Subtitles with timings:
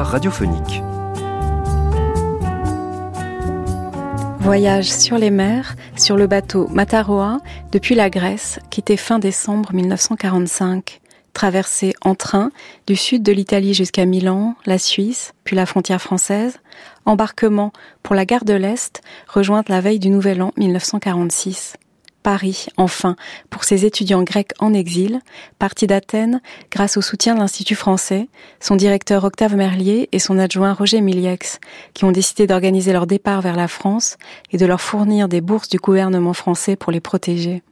[0.00, 0.82] radiophonique.
[4.40, 7.38] Voyage sur les mers, sur le bateau Mataroa,
[7.70, 11.00] depuis la Grèce, quitté fin décembre 1945.
[11.34, 12.50] Traversée en train
[12.86, 16.58] du sud de l'Italie jusqu'à Milan, la Suisse, puis la frontière française.
[17.04, 21.74] Embarquement pour la gare de l'Est, rejointe la veille du Nouvel An 1946.
[22.22, 23.16] Paris, enfin,
[23.50, 25.20] pour ses étudiants grecs en exil,
[25.58, 26.40] partis d'Athènes
[26.70, 28.28] grâce au soutien de l'Institut français,
[28.60, 31.58] son directeur Octave Merlier et son adjoint Roger Miliex,
[31.94, 34.16] qui ont décidé d'organiser leur départ vers la France
[34.52, 37.62] et de leur fournir des bourses du gouvernement français pour les protéger.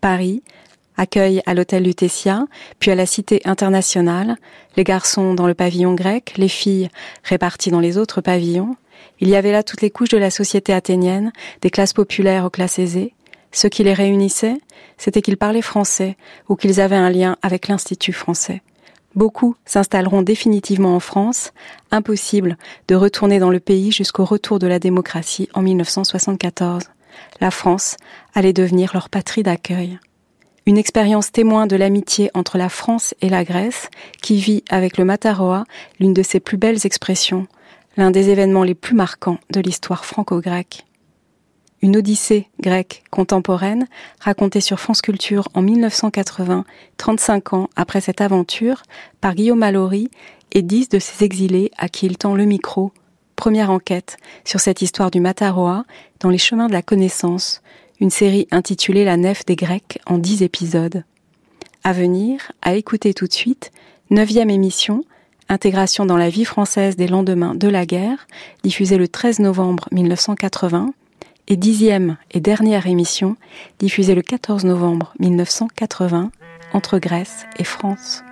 [0.00, 0.42] Paris,
[0.98, 2.46] accueille à l'hôtel Lutetia,
[2.78, 4.36] puis à la Cité internationale,
[4.76, 6.90] les garçons dans le pavillon grec, les filles
[7.24, 8.76] réparties dans les autres pavillons.
[9.20, 12.50] Il y avait là toutes les couches de la société athénienne, des classes populaires aux
[12.50, 13.14] classes aisées,
[13.58, 14.60] ce qui les réunissait,
[14.98, 16.16] c'était qu'ils parlaient français
[16.48, 18.62] ou qu'ils avaient un lien avec l'Institut français.
[19.16, 21.52] Beaucoup s'installeront définitivement en France,
[21.90, 26.84] impossible de retourner dans le pays jusqu'au retour de la démocratie en 1974.
[27.40, 27.96] La France
[28.32, 29.98] allait devenir leur patrie d'accueil.
[30.64, 33.88] Une expérience témoin de l'amitié entre la France et la Grèce,
[34.22, 35.64] qui vit avec le Mataroa
[35.98, 37.48] l'une de ses plus belles expressions,
[37.96, 40.84] l'un des événements les plus marquants de l'histoire franco-grecque
[41.82, 43.86] une odyssée grecque contemporaine
[44.20, 46.64] racontée sur France Culture en 1980,
[46.96, 48.82] 35 ans après cette aventure,
[49.20, 50.10] par Guillaume Mallory
[50.52, 52.92] et dix de ses exilés à qui il tend le micro.
[53.36, 55.84] Première enquête sur cette histoire du Mataroa
[56.20, 57.62] dans les chemins de la connaissance,
[58.00, 61.04] une série intitulée La nef des Grecs en dix épisodes.
[61.84, 63.70] À venir, à écouter tout de suite,
[64.10, 65.04] neuvième émission,
[65.50, 68.26] Intégration dans la vie française des lendemains de la guerre,
[68.64, 70.92] diffusée le 13 novembre 1980,
[71.48, 73.36] et dixième et dernière émission
[73.78, 76.30] diffusée le 14 novembre 1980
[76.72, 78.22] entre Grèce et France.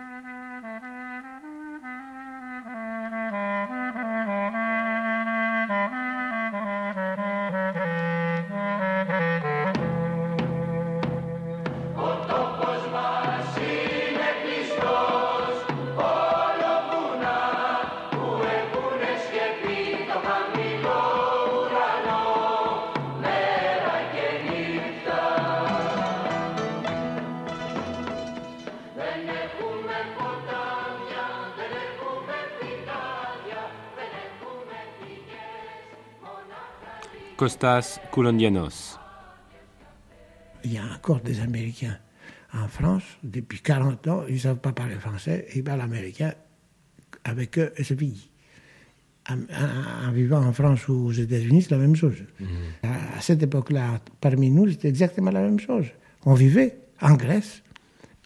[37.46, 38.98] Costas Koulondianos.
[40.64, 41.96] Il y a encore des Américains
[42.52, 46.34] en France, depuis 40 ans, ils ne savent pas parler français, ils parlent américain
[47.22, 48.28] avec eux et c'est fini.
[49.30, 52.16] En, vivant en France ou aux États-Unis, c'est la même chose.
[52.40, 52.48] Mhm.
[52.82, 55.86] À, cette époque-là, parmi nous, c'était exactement la même chose.
[56.24, 57.62] On vivait en Grèce.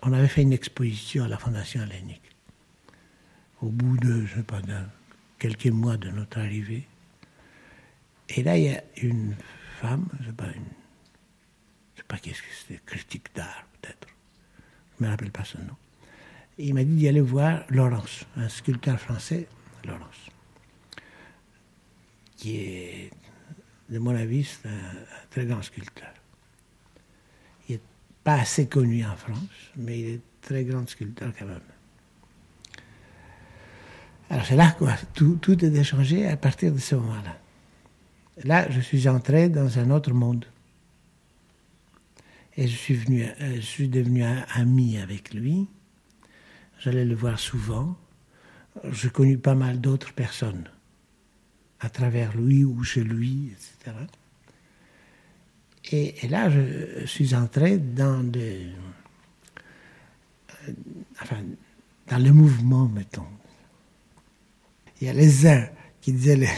[0.02, 2.22] On avait fait une exposition à la Fondation hellénique.
[3.60, 4.78] Au bout de, je sais pas, de
[5.38, 6.86] quelques mois de notre arrivée,
[8.36, 9.34] et là, il y a une
[9.80, 10.64] femme, je ne sais pas, une,
[11.94, 14.08] je sais pas qu'est-ce que c'était, critique d'art peut-être,
[14.98, 15.76] je ne me rappelle pas son nom.
[16.58, 19.48] il m'a dit d'y aller voir Laurence, un sculpteur français,
[19.84, 20.30] Laurence,
[22.36, 23.10] qui est,
[23.88, 26.12] de mon avis, un, un très grand sculpteur.
[27.68, 27.80] Il n'est
[28.22, 31.60] pas assez connu en France, mais il est très grand sculpteur quand même.
[34.28, 37.36] Alors c'est là quoi, tout, tout est échangé à partir de ce moment-là.
[38.44, 40.46] Là, je suis entré dans un autre monde.
[42.56, 44.24] Et je suis, venu, euh, je devenu
[44.54, 45.68] ami avec lui.
[46.78, 47.96] J'allais le voir souvent.
[48.90, 50.68] Je connu pas mal d'autres personnes
[51.80, 53.96] à travers lui ou chez lui, etc.
[55.92, 58.72] Et, là, je suis entré euh,
[62.08, 63.26] dans le mouvement, mettons.
[65.00, 65.66] Il y a les uns
[66.00, 66.48] qui disaient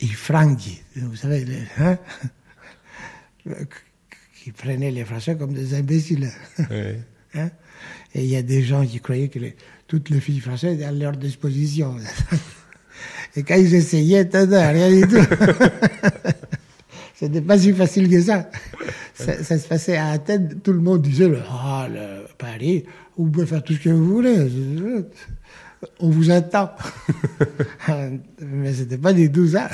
[0.00, 1.44] i franghi, vous savez,
[1.78, 1.98] hein,
[4.42, 6.30] qui prenaient les Français comme des imbéciles.
[7.34, 7.50] Hein.
[8.14, 9.38] Et il y a des gens qui croyaient que
[9.86, 11.96] toutes les filles françaises étaient à leur disposition.
[13.36, 15.16] Et quand ils essayaient, rien du tout.
[17.14, 18.50] C'était pas si facile que ça.
[19.14, 19.58] ça.
[19.58, 22.84] se passait à Athènes, tout le monde disait, ah, le Paris,
[23.16, 24.36] vous pouvez faire tout ce que vous voulez
[26.00, 26.70] on vous attend.
[28.40, 29.68] Mais c'était pas des douze ans.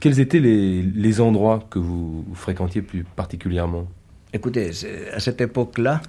[0.00, 3.88] Quels étaient les, endroits que vous, fréquentiez plus particulièrement?
[4.32, 4.70] Écoutez,
[5.12, 6.00] à cette époque-là,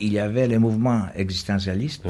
[0.00, 2.06] il y avait les mouvements existentialistes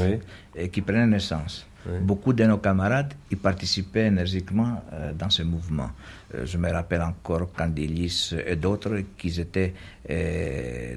[0.71, 1.67] qui prenaient naissance.
[2.01, 5.91] Beaucoup de nos camarades y participaient énergiquement euh, dans ce mouvement.
[6.35, 9.75] Euh, je me rappelle encore Candelis et d'autres qui étaient
[10.09, 10.95] euh,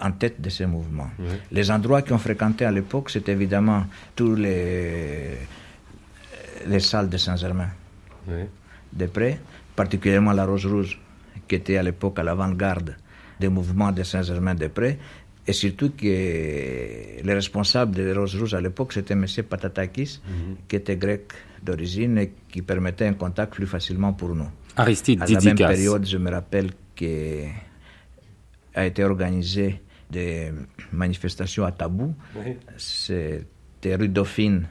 [0.00, 1.10] en tête de ces mouvements.
[1.50, 3.84] Les endroits qu'on fréquentait à l'époque, c'était évidemment
[4.14, 5.38] tous les,
[6.66, 7.68] les salles de Saint-Germain.
[8.92, 9.40] De près,
[9.74, 11.00] particulièrement la Rose Rouge,
[11.46, 12.96] qui était à l'époque à l'avant-garde
[13.40, 14.98] des mouvements de Saint-Germain-des-Prés,
[15.46, 19.24] et surtout que le responsable de Rose Rouge à l'époque, c'était M.
[19.48, 20.56] Patatakis, mhm.
[20.68, 24.48] qui était grec d'origine et qui permettait un contact plus facilement pour nous.
[24.76, 27.48] Aristide À la même période, je me rappelle qu'il
[28.74, 30.52] a été organisé des
[30.92, 32.14] manifestations à Tabou.
[32.76, 34.66] C'était rue Dauphine.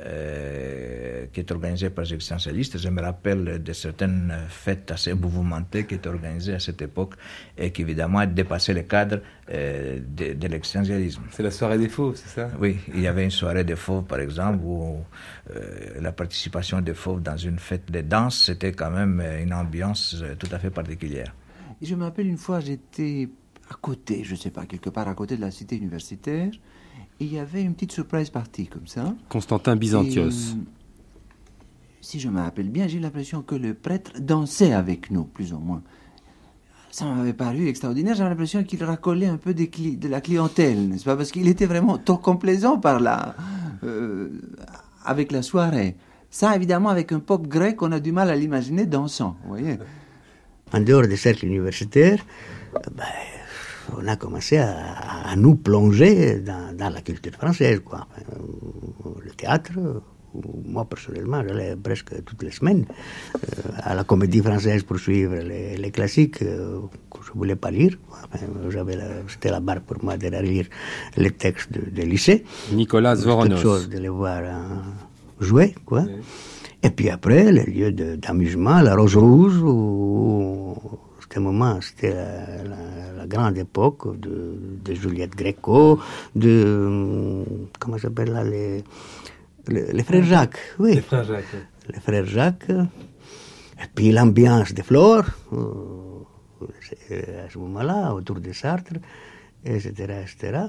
[0.00, 2.78] Euh, qui est organisé par les existentialistes.
[2.78, 7.14] Je me rappelle de certaines fêtes assez mouvementées qui étaient organisées à cette époque
[7.56, 11.22] et qui évidemment dépassaient le cadre euh, de, de l'existentialisme.
[11.32, 12.48] C'est la soirée des fauves, c'est ça?
[12.60, 14.98] Oui, il y avait une soirée des fauves par exemple où
[15.50, 20.22] euh, la participation des fauves dans une fête de danse, c'était quand même une ambiance
[20.38, 21.34] tout à fait particulière.
[21.82, 23.28] je me rappelle une fois, j'étais
[23.70, 26.50] à côté, je ne sais pas, quelque part à côté de la cité universitaire
[27.20, 29.14] il y avait une petite surprise partie comme ça.
[29.28, 30.54] Constantin Byzantios.
[30.54, 30.62] Euh,
[32.00, 35.58] si je me rappelle bien, j'ai l'impression que le prêtre dansait avec nous, plus ou
[35.58, 35.82] moins.
[36.90, 38.14] Ça m'avait paru extraordinaire.
[38.14, 41.16] J'avais l'impression qu'il racolait un peu des de la clientèle, n'est-ce pas?
[41.16, 43.34] Parce qu'il était vraiment trop complaisant par là,
[43.84, 44.40] euh,
[45.04, 45.96] avec la soirée.
[46.30, 49.78] Ça, évidemment, avec un pop grec, on a du mal à l'imaginer dansant, vous voyez.
[50.72, 52.24] En dehors des cercles universitaires,
[52.94, 53.04] ben,
[53.96, 57.80] on a commencé à, nous plonger dans, la culture française.
[57.84, 58.06] Quoi.
[58.18, 59.72] Euh, le théâtre,
[60.66, 62.84] moi personnellement, j'allais presque toutes les semaines
[63.36, 66.80] euh, à la comédie française pour suivre les, classiques euh,
[67.10, 67.96] que je ne voulais pas lire.
[69.28, 70.66] c'était la barre pour moi de lire
[71.16, 72.44] les textes de, lycée.
[72.72, 73.56] Nicolas Zoronos.
[73.56, 74.42] chose de les voir
[75.40, 75.74] jouer.
[75.84, 76.04] Quoi.
[76.82, 80.76] Et puis après, les lieux d'amusement, la Rose Rouge, où,
[81.28, 86.00] c'était moment, c'était la, grande époque de, Juliette Gréco,
[86.34, 87.44] de,
[87.78, 88.82] comment s'appelle là, les,
[89.68, 90.94] les, frères Jacques, oui.
[90.94, 91.56] Les frères Jacques.
[91.92, 92.70] Les frères Jacques.
[92.70, 98.94] Et puis l'ambiance des flores, euh, à ce moment-là, autour de Sartre,
[99.66, 100.60] etc., etc.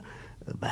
[0.60, 0.68] Ben,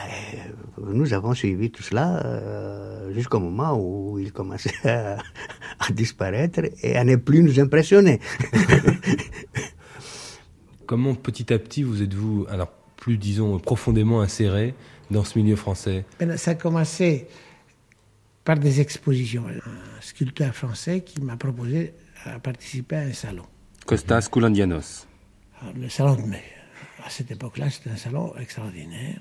[0.84, 5.18] nous avons suivi tout cela euh, jusqu'au moment où il commençait à,
[5.80, 8.20] à, disparaître et à ne plus nous impressionner.
[10.88, 14.74] Comment petit à petit vous êtes-vous, alors plus disons profondément inséré
[15.12, 16.06] dans ce milieu français?
[16.18, 17.28] Ben, Ça a commencé
[18.46, 19.46] par des expositions.
[19.48, 21.94] Un sculpteur français qui m'a proposé
[22.26, 23.44] de participer à un salon.
[23.86, 25.08] Costas Koulandianos.
[25.76, 26.44] Le salon de mai.
[27.04, 29.20] À cette époque-là, c'était un salon extraordinaire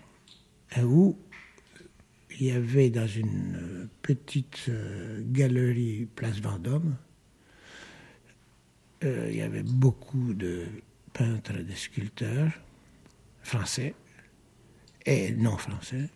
[0.84, 1.16] où
[2.38, 6.96] il y avait dans une petite euh, galerie Place Vendôme,
[9.04, 10.66] euh, il y avait beaucoup de
[11.16, 12.52] peintres et de sculpteurs
[13.42, 13.94] français
[15.04, 16.08] et non français.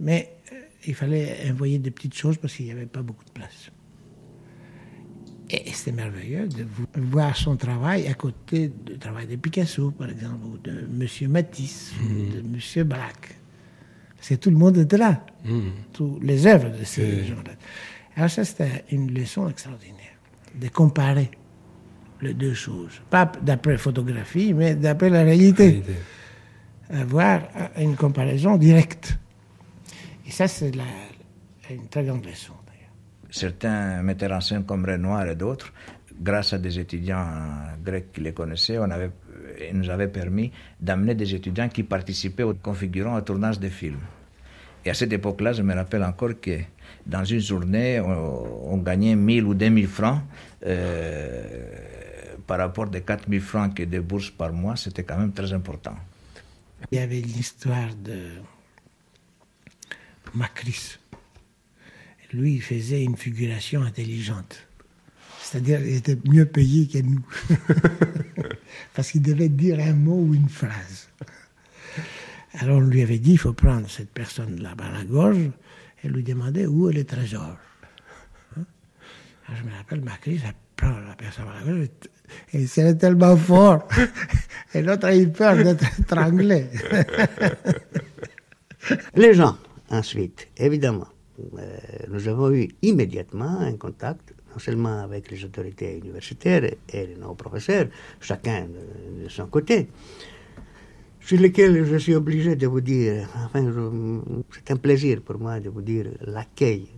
[0.00, 3.30] Mais euh, il fallait envoyer des petites choses parce qu'il n'y avait pas beaucoup de
[3.30, 3.70] place.
[5.50, 6.66] Et c'était merveilleux de
[6.96, 11.30] voir son travail à côté du travail de Picasso, par exemple, ou de M.
[11.30, 12.30] Matisse, ou mmh.
[12.30, 12.88] de M.
[12.88, 13.36] Braque.
[14.20, 15.60] C'est tout le monde était là, mmh.
[15.92, 17.52] tous les œuvres de ces gens-là.
[18.16, 20.16] Alors ça, c'était une leçon extraordinaire,
[20.54, 21.30] de comparer
[22.22, 23.00] les deux choses.
[23.10, 25.82] Pas d'après photographie, mais d'après la réalité.
[26.90, 27.42] Avoir
[27.78, 29.18] une comparaison directe.
[30.26, 30.72] Et ça, c'est
[31.70, 32.52] une très grande leçon.
[33.32, 35.72] Certains metteurs en scène comme Renoir et d'autres,
[36.20, 37.26] grâce à des étudiants
[37.82, 39.10] grecs qui les connaissaient, on avait,
[39.70, 44.00] ils nous avaient permis d'amener des étudiants qui participaient au configurant au tournage des films.
[44.84, 46.58] Et à cette époque-là, je me rappelle encore que
[47.06, 50.20] dans une journée, on, gagnait 1000 ou 2000 francs.
[50.66, 51.42] Euh,
[52.52, 55.96] par rapport des 4000 francs et des bourses par mois, c'était quand même très important.
[56.90, 58.28] Il y avait l'histoire de
[60.34, 60.98] Macris.
[62.30, 64.66] Lui, il faisait une figuration intelligente.
[65.40, 67.24] C'est-à-dire, il était mieux payé que nous.
[68.94, 71.08] Parce qu'il devait dire un mot ou une phrase.
[72.58, 75.48] Alors on lui avait dit, il faut prendre cette personne-là par la gorge
[76.04, 77.56] et lui demander où est le trésor.
[78.58, 78.64] Hein?
[79.54, 80.42] je me rappelle, Macris
[80.80, 81.88] la la gorge
[82.52, 83.86] et c'est tellement fort.
[84.74, 86.66] Et l'autre a eu peur d'être étranglé.
[89.14, 89.56] Les gens,
[89.90, 91.08] ensuite, évidemment,
[91.58, 97.34] euh, nous avons eu immédiatement un contact, non seulement avec les autorités universitaires et nos
[97.34, 97.86] professeurs,
[98.20, 98.66] chacun
[99.22, 99.88] de, son côté,
[101.20, 103.64] sur lesquels je suis obligé de vous dire, enfin,
[104.52, 106.88] c'est un plaisir pour moi de vous dire l'accueil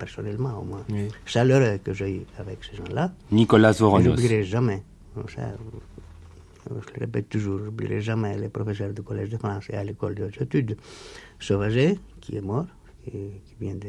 [0.00, 0.84] personnellement au moins,
[1.26, 3.12] chaleureux que j'ai eu avec ces gens-là.
[3.30, 4.04] Nicolas Voronos.
[4.04, 4.82] Je n'oublierai jamais.
[5.16, 9.84] je le répète toujours, je n'oublierai jamais les professeurs du Collège de France et à
[9.84, 10.76] l'école de hautes études,
[11.38, 12.66] Sauvager, qui est mort,
[13.04, 13.88] qui, vient de,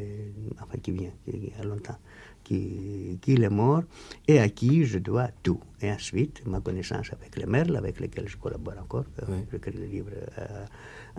[0.62, 1.98] enfin qui vient, qui a longtemps,
[2.44, 3.84] qui, qui est mort,
[4.28, 5.60] et à qui je dois tout.
[5.82, 9.86] Et ensuite, ma connaissance avec les merles, avec lesquels je collabore encore, euh, j'écris le
[9.86, 10.66] livre euh,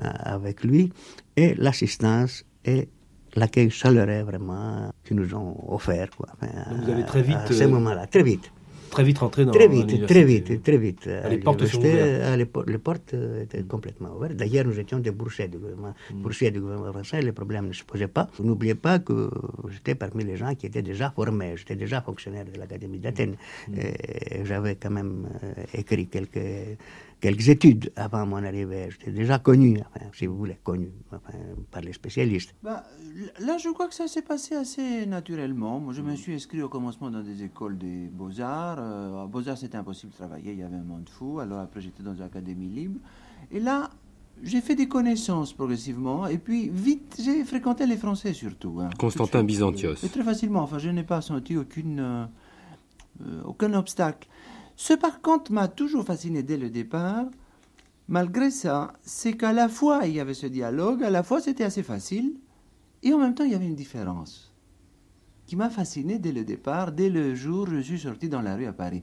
[0.03, 0.93] euh, avec lui,
[1.37, 2.89] et l'assistance et
[3.35, 6.11] l'accueil chaleureux vraiment qu'ils nous ont offert.
[6.17, 6.29] Quoi.
[6.41, 7.37] vous avez très vite.
[7.37, 8.51] À ce moment-là, très vite.
[8.93, 11.09] Très vite rentré dans Très vite, très vite, très vite.
[11.31, 12.37] Les portes sont ouvertes.
[12.67, 14.35] Les, portes étaient complètement ouvertes.
[14.35, 16.51] D'ailleurs, nous étions des boursiers du gouvernement, mm.
[16.51, 17.23] du gouvernement français.
[17.23, 18.29] Les problèmes ne se posaient pas.
[18.39, 19.31] N'oubliez pas que
[19.71, 21.55] j'étais parmi les gens qui étaient déjà formés.
[21.57, 23.37] J'étais déjà fonctionnaire de l'Académie d'Athènes.
[23.69, 23.75] Mm.
[24.45, 26.77] J'avais quand même euh, écrit quelques
[27.23, 28.89] quelques études avant mon arrivée.
[28.91, 29.81] J'étais déjà connu,
[30.13, 30.91] si vous voulez, connu
[31.71, 32.55] par les spécialistes.
[32.63, 32.83] Bah,
[33.41, 35.79] là, je crois que ça s'est passé assez naturellement.
[35.79, 38.79] Moi, je me suis inscrit au commencement dans des écoles des beaux-arts.
[38.81, 41.39] Euh, beaux-arts, c'était impossible de travailler, il y avait un monde fou.
[41.39, 42.99] Alors après, j'étais dans une académie libre.
[43.53, 43.89] Et là,
[44.43, 46.27] j'ai fait des connaissances progressivement.
[46.27, 48.81] Et puis, vite, j'ai fréquenté les Français surtout.
[48.81, 48.91] Hein.
[48.99, 50.05] Constantin Byzantios.
[50.05, 50.63] Et très facilement.
[50.63, 52.25] Enfin, je n'ai pas senti aucune, euh,
[53.25, 54.27] euh, aucun obstacle.
[54.77, 57.27] Ce par contre m'a toujours fasciné dès le départ.
[58.09, 61.65] Malgré ça, c'est qu'à la fois il y avait ce dialogue, à la fois c'était
[61.65, 62.35] assez facile,
[63.03, 64.53] et en même temps il y avait une différence
[65.47, 68.57] qui m'a fasciné dès le départ, dès le jour où je suis sorti dans la
[68.57, 69.03] rue à Paris.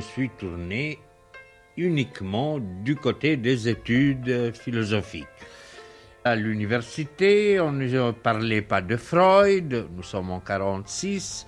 [0.00, 0.98] Me suis tourné
[1.76, 5.26] uniquement du côté des études philosophiques.
[6.24, 11.46] À l'université, on ne parlait pas de Freud, nous sommes en 46,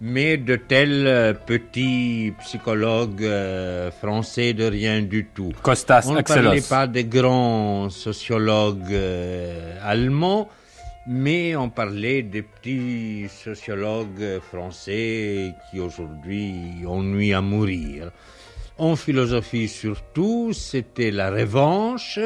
[0.00, 5.52] mais de tels petits psychologues euh, français de rien du tout.
[5.62, 10.48] Costas on ne parlait pas des grands sociologues euh, allemands,
[11.06, 18.10] mais on parlait des petits sociologues français qui aujourd'hui ennuient à mourir.
[18.78, 22.18] En philosophie surtout, c'était la revanche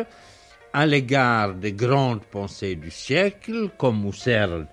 [0.73, 4.67] à l'égard des grandes pensées du siècle, comme Husserl,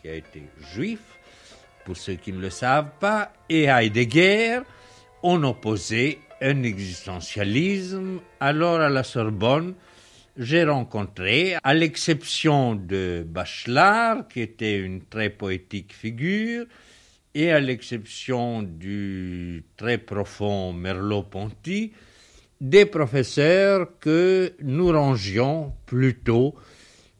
[0.00, 0.42] qui a été
[0.72, 1.00] juif,
[1.84, 4.60] pour ceux qui ne le savent pas, et Heidegger,
[5.22, 8.20] on opposait un existentialisme.
[8.38, 9.74] Alors à la Sorbonne,
[10.36, 16.66] j'ai rencontré, à l'exception de Bachelard, qui était une très poétique figure,
[17.34, 21.92] et à l'exception du très profond Merleau-Ponty,
[22.60, 26.54] des professeurs que nous rangions plutôt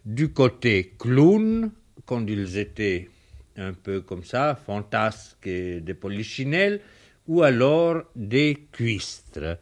[0.04, 1.70] du côté clown,
[2.06, 3.08] quand ils étaient
[3.56, 6.80] un peu comme ça, fantasques et des polichinelles,
[7.28, 9.58] ou alors des cuistres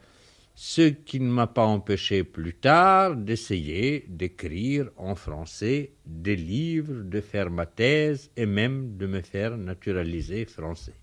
[0.61, 7.21] ce qui ne m'a pas empêché plus tard d'essayer d'écrire en français des livres, de
[7.21, 10.95] faire ma thèse et même de me faire naturaliser français.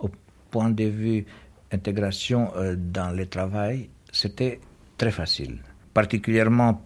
[0.00, 0.10] Au
[0.50, 1.24] point de vue
[1.70, 4.58] intégration euh, dans le travail, c'était
[4.98, 5.58] très facile,
[5.94, 6.84] particulièrement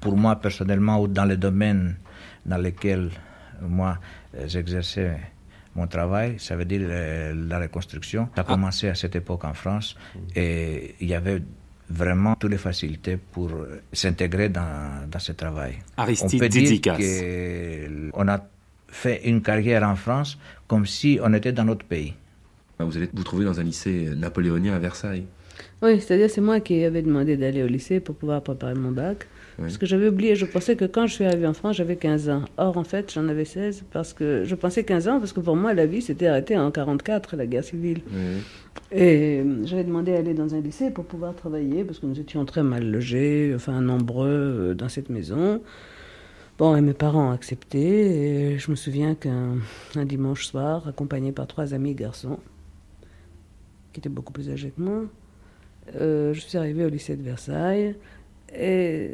[0.00, 1.96] pour moi personnellement ou dans les domaines
[2.44, 3.12] dans lesquels
[3.62, 4.00] moi
[4.34, 5.16] euh, j'exerçais
[5.76, 8.28] mon travail, ça veut dire euh, la reconstruction.
[8.34, 8.52] Ça a ah.
[8.52, 9.96] commencé à cette époque en France
[10.34, 11.42] et il y avait
[11.88, 13.50] vraiment toutes les facilités pour
[13.92, 15.78] s'intégrer dans, dans, ce travail.
[15.96, 18.40] Aristide on peut dire qu'on a
[18.88, 22.14] fait une carrière en France comme si on était dans notre pays.
[22.84, 25.26] Vous allez vous trouver dans un lycée napoléonien à Versailles.
[25.82, 29.26] Oui, c'est-à-dire c'est moi qui avais demandé d'aller au lycée pour pouvoir préparer mon bac.
[29.58, 32.30] Parce que j'avais oublié, je pensais que quand je suis arrivée en France, j'avais 15
[32.30, 32.42] ans.
[32.56, 35.54] Or, en fait, j'en avais 16 parce que je pensais 15 ans parce que pour
[35.54, 38.00] moi, la vie s'était arrêtée en 44, la guerre civile.
[38.90, 42.44] Et j'avais demandé à aller dans un lycée pour pouvoir travailler parce que nous étions
[42.46, 45.60] très mal logés, enfin nombreux euh, dans cette maison.
[46.58, 48.52] Bon, et mes parents ont accepté.
[48.52, 52.38] Et je me souviens qu'un dimanche soir, accompagné par trois amis garçons,
[53.92, 55.04] qui étaient beaucoup plus âgés que moi,
[55.96, 57.96] euh, je suis arrivée au lycée de Versailles.
[58.56, 59.10] Et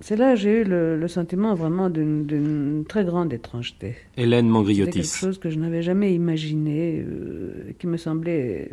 [0.00, 3.96] c'est là que j'ai eu le, sentiment vraiment d'une très grande étrangeté.
[4.16, 5.04] Hélène Mangriotis.
[5.04, 8.70] C'est quelque chose que je n'avais jamais imaginé, euh, qui me semblait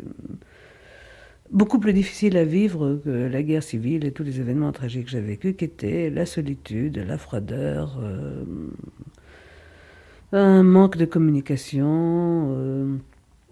[1.50, 5.10] beaucoup plus difficile à vivre que la guerre civile et tous les événements tragiques que
[5.10, 8.44] j'ai vécus, qui étaient la solitude, la froideur, euh,
[10.32, 13.00] un manque de communication.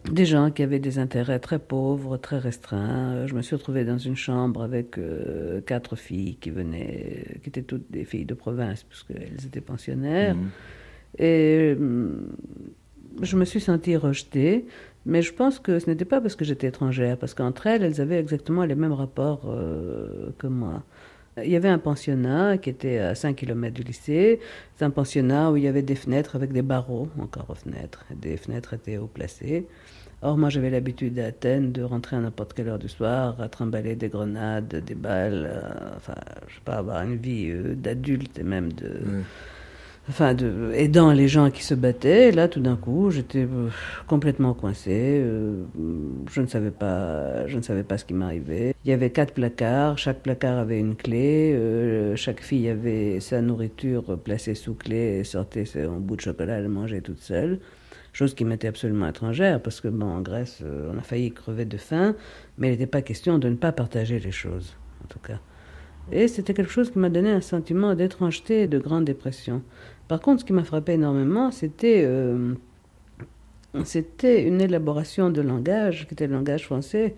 [0.08, 3.26] Euh, des gens qui avaient des intérêts très pauvres, très restreints.
[3.26, 7.62] Je me suis retrouvée dans une chambre avec euh, quatre filles qui venaient, qui étaient
[7.62, 10.34] toutes des filles de province, puisqu'elles étaient pensionnaires.
[10.34, 10.50] Mhm.
[11.18, 12.36] Et hum,
[13.20, 14.66] je me suis sentie rejetée,
[15.04, 18.00] mais je pense que ce n'était pas parce que j'étais étrangère, parce qu'entre elles, elles
[18.00, 20.84] avaient exactement les mêmes rapports euh, que moi.
[21.38, 24.40] Il y avait un pensionnat qui était à 5 km du lycée.
[24.76, 28.04] C'est un pensionnat où il y avait des fenêtres avec des barreaux encore aux fenêtres.
[28.14, 29.66] Des fenêtres étaient haut placées.
[30.20, 33.48] Or, moi, j'avais l'habitude à Athènes de rentrer à n'importe quelle heure du soir, à
[33.48, 36.14] trimballer des grenades, des balles, euh, enfin,
[36.48, 39.00] je sais pas, avoir une vie euh, d'adulte et même de
[40.08, 40.36] enfin,
[40.74, 42.32] aidant les gens qui se battaient.
[42.32, 43.68] là, tout d'un coup, j'étais euh,
[44.06, 45.20] complètement coincé.
[45.22, 45.62] Euh,
[46.30, 48.74] je ne savais pas, je ne savais pas ce qui m'arrivait.
[48.84, 49.98] Il y avait quatre placards.
[49.98, 51.52] Chaque placard avait une clé.
[51.54, 56.58] Euh, chaque fille avait sa nourriture placée sous clé et sortait son bout de chocolat.
[56.58, 57.60] Elle mangeait toute seule.
[58.12, 61.78] Chose qui m'était absolument étrangère parce que bon, en Grèce, on a failli crever de
[61.78, 62.14] faim,
[62.58, 65.40] mais il n'était pas question de ne pas partager les choses, en tout cas.
[66.10, 69.62] Et c'était quelque chose qui m'a donné un sentiment d'étrangeté et de grande dépression.
[70.08, 72.54] Par contre, ce qui m'a frappé énormément, c'était euh,
[73.84, 77.14] c'était une élaboration de langage, qui était le langage français,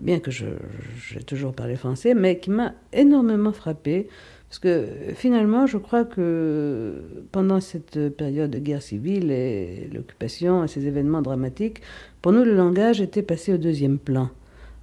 [0.00, 4.08] bien que j'ai toujours parlé français, mais qui m'a énormément frappé.
[4.48, 10.68] Parce que finalement, je crois que pendant cette période de guerre civile et l'occupation et
[10.68, 11.82] ces événements dramatiques,
[12.22, 14.30] pour nous, le langage était passé au deuxième plan.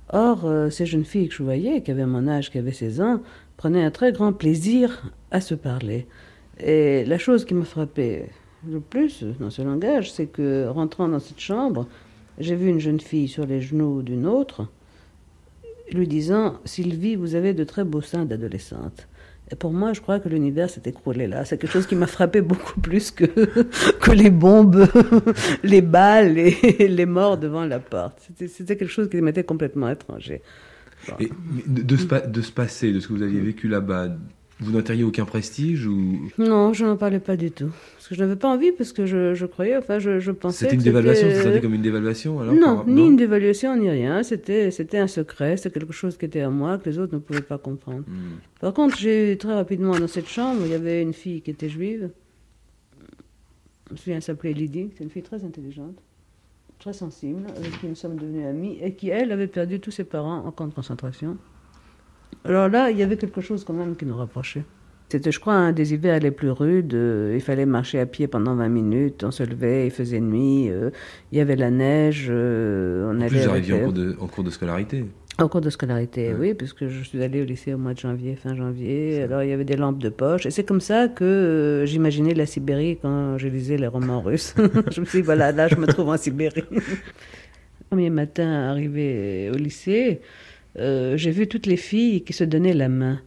[0.10, 3.02] Or, euh, ces jeunes filles que je voyais, qui avaient mon âge, qui avaient 16
[3.02, 3.22] ans,
[3.58, 6.08] prenaient un très grand plaisir à se parler.
[6.60, 8.26] Et la chose qui m'a frappé
[8.70, 11.88] le plus dans ce langage, c'est que rentrant dans cette chambre,
[12.38, 14.68] j'ai vu une jeune fille sur les genoux d'une autre,
[15.92, 19.08] lui disant Sylvie, vous avez de très beaux seins d'adolescente.
[19.60, 21.46] Pour moi, je crois que l'univers s'est écroulé là.
[21.46, 23.26] C'est quelque chose qui m'a frappé beaucoup plus que,
[24.02, 24.88] que les bombes,
[25.64, 28.28] les balles et les morts devant la porte.
[28.48, 30.42] C'était quelque chose qui m'était complètement étranger.
[31.20, 31.30] De,
[31.68, 34.08] de, de, se passer, de ce que vous aviez vécu là-bas,
[34.62, 37.72] vous n'entiriez aucun prestige ou Non, je n'en parlais pas du tout.
[37.96, 40.66] Parce que je n'avais pas envie, parce que je, je croyais, enfin, je, je pensais.
[40.66, 44.24] C'était une dévaluation, vous sentez comme une dévaluation alors Non, ni une dévaluation, ni rien.
[44.24, 47.20] C'était, c'était un secret, c'était quelque chose qui était à moi, que les autres ne
[47.20, 48.04] pouvaient pas comprendre.
[48.08, 48.38] Hmm.
[48.62, 51.52] Par contre, j'ai eu très rapidement dans cette chambre, il y avait une fille qui
[51.52, 52.10] était juive.
[53.88, 55.98] Je me souviens, elle s'appelait Lydie, c'est une fille très intelligente,
[56.80, 60.06] très sensible, avec qui nous sommes devenus amis, et qui, elle, avait perdu tous ses
[60.06, 61.38] parents en camp de concentration.
[62.44, 64.64] Alors là, il y avait quelque chose quand même qui nous rapprochait.
[65.10, 66.96] C'était, je crois, un des hivers les plus rudes.
[66.96, 69.24] Euh, il fallait marcher à pied pendant 20 minutes.
[69.24, 70.70] On se levait, il faisait nuit.
[70.70, 70.90] Euh,
[71.32, 72.28] il y avait la neige.
[72.30, 75.06] Euh, on en plus, arriviez en cours, de, en cours de scolarité.
[75.38, 78.36] En cours de scolarité, oui, puisque je suis allée au lycée au mois de janvier,
[78.36, 79.22] fin janvier.
[79.22, 80.46] Alors il y avait des lampes de poche.
[80.46, 84.56] Et c'est comme ça que j'imaginais la Sibérie quand je lisais les romans russes.
[84.92, 86.64] je me suis dit, voilà, là, je me trouve en Sibérie.
[87.90, 90.22] Premier matin, arrivé au lycée,
[90.78, 93.22] euh, j'ai vu toutes les filles qui se donnaient la main.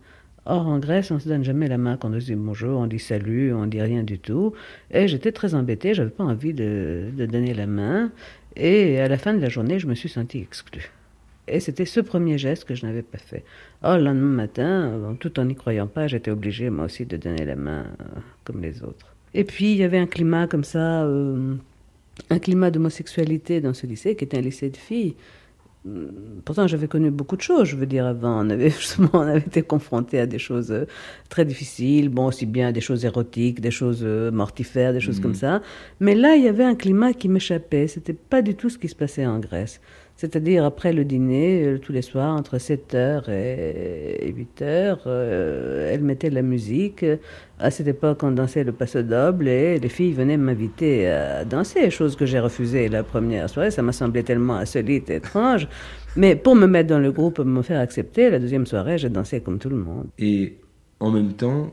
[0.46, 2.98] Or, en Grèce, on se donne jamais la main quand on dit bonjour, on dit
[2.98, 4.54] salut, on dit rien du tout.
[4.90, 8.11] Et j'étais très embêtée, j'avais pas envie de, donner la main.
[8.56, 10.90] Et à la fin de la journée, je me suis sentie exclue.
[11.48, 13.44] Et c'était ce premier geste que je n'avais pas fait.
[13.82, 17.44] Or, le lendemain matin, tout en n'y croyant pas, j'étais obligée moi aussi de donner
[17.44, 18.04] la main euh,
[18.44, 19.14] comme les autres.
[19.34, 21.54] Et puis, il y avait un climat comme ça, euh,
[22.30, 25.14] un climat d'homosexualité dans ce lycée, qui était un lycée de filles.
[26.44, 28.44] Pourtant, j'avais connu beaucoup de choses, je veux dire, avant.
[28.44, 30.87] On avait justement, on avait été confronté à des choses euh,
[31.29, 35.33] très difficiles, bon, aussi bien des choses érotiques, des choses euh, mortifères, des choses comme
[35.33, 35.37] mhm.
[35.37, 35.62] ça.
[36.01, 37.88] Mais là, il y avait un climat qui m'échappait.
[37.88, 39.81] C'était pas du tout ce qui se passait en Grèce.
[40.18, 46.28] C'est-à-dire après le dîner, euh, tous les soirs, entre 7h et 8h, euh, elle mettait
[46.28, 47.04] la musique.
[47.61, 51.88] À cette époque, on dansait le passo doble et les filles venaient m'inviter à danser,
[51.90, 53.70] chose que j'ai refusée la première soirée.
[53.70, 55.68] Ça m'a semblé tellement insolite et étrange.
[56.16, 59.40] Mais pour me mettre dans le groupe, me faire accepter, la deuxième soirée, j'ai dansé
[59.40, 60.09] comme tout le monde.
[60.18, 60.57] Et
[60.98, 61.70] en même temps,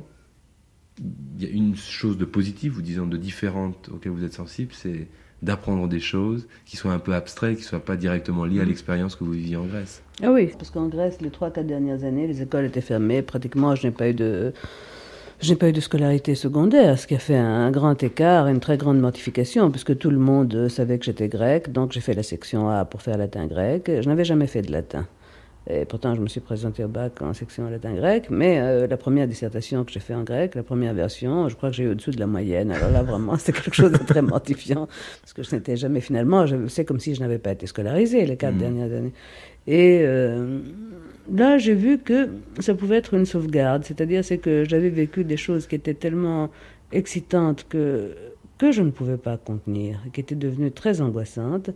[0.99, 4.71] il y a une chose de positive, ou disons de différente, auquel vous êtes sensible,
[4.71, 5.08] c'est
[5.41, 8.65] d'apprendre des choses qui soient un peu abstraites, qui ne soient pas directement liées à
[8.65, 10.01] l'expérience que vous viviez en Grèce.
[10.23, 13.21] Ah oui, parce qu'en Grèce, les trois, quatre dernières années, les écoles étaient fermées.
[13.21, 14.53] Pratiquement, je n'ai pas eu de...
[15.41, 18.61] Je n'ai pas eu de scolarité secondaire, ce qui a fait un grand écart, une
[18.61, 22.23] très grande mortification, puisque tout le monde savait que j'étais grec, donc j'ai fait la
[22.23, 23.91] section A pour faire latin-grec.
[24.01, 25.05] Je n'avais jamais fait de latin.
[25.67, 29.28] Et pourtant, je me suis présenté au bac en section latin-grec, mais euh, la première
[29.28, 32.12] dissertation que j'ai fait en grec, la première version, je crois que j'ai eu au-dessous
[32.12, 32.71] de la moyenne.
[32.71, 34.88] Alors là, vraiment, c'était quelque chose de très mortifiant,
[35.21, 38.38] parce que je n'étais jamais finalement, c'est comme si je n'avais pas été scolarisé les
[38.38, 38.60] quatre mmh.
[38.60, 39.13] dernières années.
[39.65, 40.60] Et euh,
[41.34, 45.38] là, j'ai vu que ça pouvait être une sauvegarde, c'est-à-dire c'est que j'avais vécu des
[45.38, 46.51] choses qui étaient tellement
[46.91, 48.12] excitantes que,
[48.60, 51.71] que je ne pouvais pas contenir, qui étaient devenues très angoissantes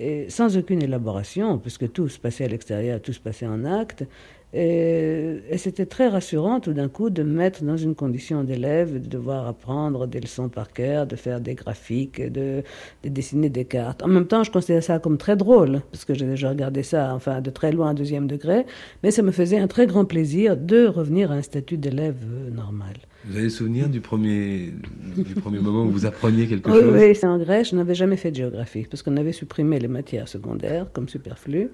[0.00, 4.04] et sans aucune élaboration, puisque tout se passait à l'extérieur, tout se passait en acte.
[4.52, 9.06] Et, c'était très rassurant tout d'un coup de me mettre dans une condition d'élève, de
[9.06, 12.64] devoir apprendre des leçons par cœur, de faire des graphiques, de,
[13.04, 14.02] de, dessiner des cartes.
[14.02, 17.14] En même temps, je considérais ça comme très drôle, parce que j'ai déjà regardé ça,
[17.14, 18.64] enfin, de très loin, deuxième degré,
[19.02, 22.50] mais ça me faisait un très grand plaisir de revenir à un statut d'élève euh,
[22.50, 22.94] normal.
[23.26, 24.72] Vous avez souvenir du premier,
[25.16, 27.70] du premier moment où vous appreniez quelque chose Oui, c'est en Grèce.
[27.70, 31.70] Je n'avais jamais fait de géographie parce qu'on avait supprimé les matières secondaires comme superflues.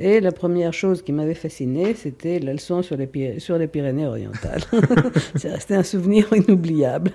[0.00, 4.06] Et la première chose qui m'avait fasciné, c'était la leçon sur les, sur les Pyrénées
[4.06, 4.62] orientales.
[5.36, 7.12] c'est resté un souvenir inoubliable.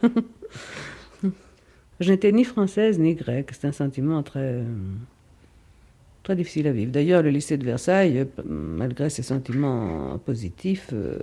[1.99, 3.51] je n'étais ni française ni grecque.
[3.53, 4.63] C'est un sentiment très,
[6.23, 6.91] très difficile à vivre.
[6.91, 11.19] D'ailleurs, le lycée de Versailles, malgré ses sentiments positifs, euh,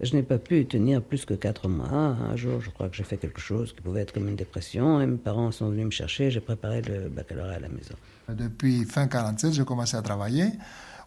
[0.00, 1.88] je n'ai pas pu tenir plus que quatre mois.
[1.88, 5.00] Un jour, je crois que j'ai fait quelque chose qui pouvait être comme une dépression
[5.00, 6.30] et mes parents sont venus me chercher.
[6.30, 7.94] J'ai préparé le baccalauréat à la maison.
[8.28, 10.46] Depuis fin 47, j'ai commencé à travailler.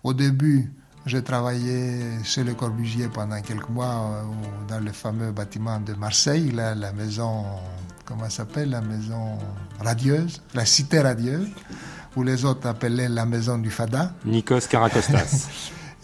[0.04, 0.72] Au début,
[1.06, 6.52] j'ai travaillé chez Le Corbusier pendant quelques mois euh, dans le fameux bâtiment de Marseille,
[6.52, 7.46] la, la maison,
[8.06, 9.38] comment s'appelle, la maison
[9.80, 11.48] radieuse, la cité radieuse,
[12.18, 14.12] où les autres appelaient la maison du Fada.
[14.26, 15.48] Nikos Karakostas.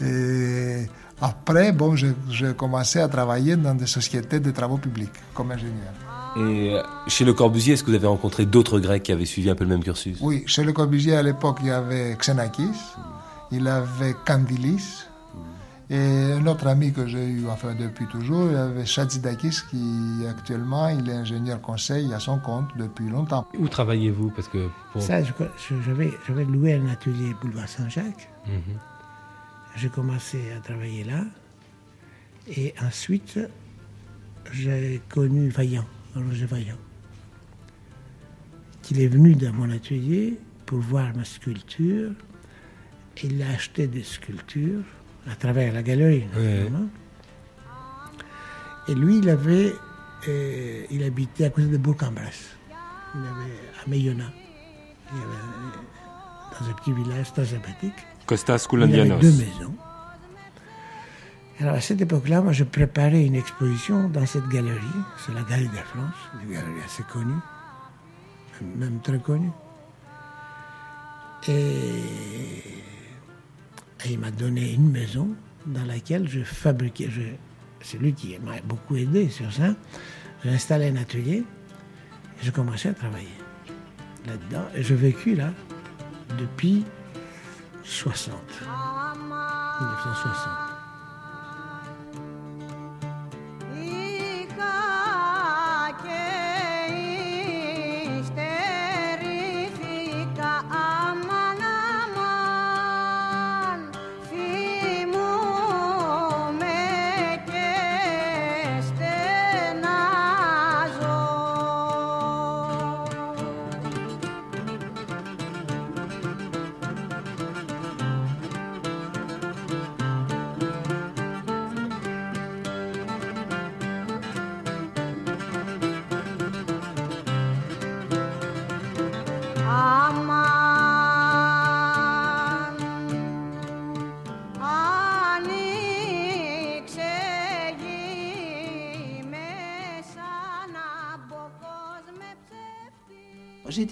[0.00, 0.86] et
[1.20, 5.92] après, bon, j'ai commencé à travailler dans des sociétés de travaux publics comme ingénieur.
[6.36, 9.50] Et euh, chez Le Corbusier, est-ce que vous avez rencontré d'autres Grecs qui avaient suivi
[9.50, 10.18] un peu le même cursus?
[10.20, 12.78] Oui, chez Le Corbusier, à l'époque, il y avait Xenakis,
[13.52, 15.06] il avait Candilis,
[15.90, 20.26] et un autre ami que j'ai eu, enfin depuis toujours, il y avait Chadzidakis, qui
[20.26, 23.46] actuellement, il est ingénieur conseil à son compte depuis longtemps.
[23.58, 24.30] Où travaillez-vous?
[24.30, 24.68] Parce que
[24.98, 28.30] Ça, j'avais loué un atelier boulevard Saint-Jacques.
[28.46, 28.78] Mhm.
[29.76, 31.24] J'ai commencé à travailler là.
[32.46, 33.38] Et ensuite,
[34.52, 36.78] j'ai connu Vaillant, Roger Vaillant,
[38.82, 42.12] qui est venu dans mon atelier pour voir ma sculpture.
[43.22, 44.84] Il a acheté des sculptures
[45.30, 46.26] à travers la galerie,
[48.88, 49.72] Et lui, il avait,
[50.28, 52.56] euh, il habitait à côté de Bourg-en-Bresse.
[53.14, 54.24] Il avait à.
[55.12, 57.94] Il avait, dans un petit village très sympathique.
[58.26, 59.74] Costas Il avait deux maisons.
[61.60, 64.80] Alors à cette époque-là, moi, je préparais une exposition dans cette galerie.
[65.24, 67.40] C'est la Galerie de France, une galerie assez connue,
[68.76, 69.52] même très connue.
[71.46, 72.02] Et,
[74.10, 75.28] il m'a donné une maison
[75.66, 77.08] dans laquelle je fabriquais.
[77.80, 79.74] c'est lui qui m'a beaucoup aidé sur ça.
[80.42, 83.28] J'ai installé un atelier et je commençais à travailler
[84.26, 84.66] là-dedans.
[84.74, 85.52] Et je vécu là
[86.38, 86.84] depuis
[87.82, 88.34] 60.
[89.80, 90.63] 1960.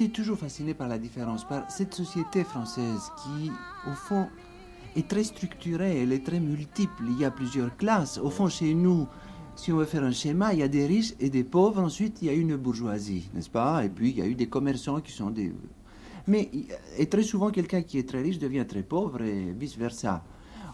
[0.08, 3.50] Toujours fasciné par la différence, par cette société française qui,
[3.88, 4.28] au fond,
[4.96, 7.04] est très structurée, elle est très multiple.
[7.08, 8.18] Il y a plusieurs classes.
[8.18, 9.06] Au fond, chez nous,
[9.56, 11.80] si on veut faire un schéma, il y a des riches et des pauvres.
[11.80, 13.84] Ensuite, il y a une bourgeoisie, n'est-ce pas?
[13.84, 15.54] Et puis, il y a eu des commerçants qui sont des...
[16.26, 16.50] Mais
[16.98, 20.24] et très souvent, quelqu'un qui est très riche devient très pauvre et vice-versa.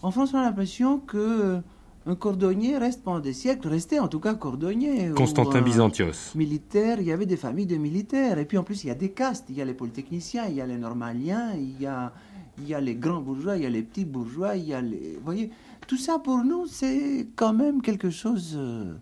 [0.03, 1.61] En France, on a l'impression que
[2.09, 5.11] un cordonnier reste pendant des siècles, restait en tout cas cordonnier.
[5.15, 6.33] Constantin Byzantios.
[6.35, 8.39] Militaire, il y avait des familles de militaires.
[8.39, 9.45] Et puis en plus, il y a des castes.
[9.51, 12.15] Il y a les polytechniciens, il y a les normaliens, il y a,
[12.59, 14.81] il y a les grands bourgeois, il y a les petits bourgeois, il y a
[14.81, 15.17] les...
[15.19, 15.51] Vous voyez,
[15.87, 18.55] tout ça pour nous, c'est quand même quelque chose...
[18.57, 18.95] Euh,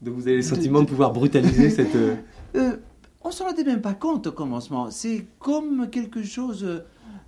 [0.00, 1.94] Donc vous avez le sentiment de, pouvoir brutaliser cette...
[1.94, 2.16] Euh,
[2.56, 2.76] euh,
[3.22, 4.90] on ne s'en rendait même pas compte au commencement.
[4.90, 6.84] C'est comme quelque chose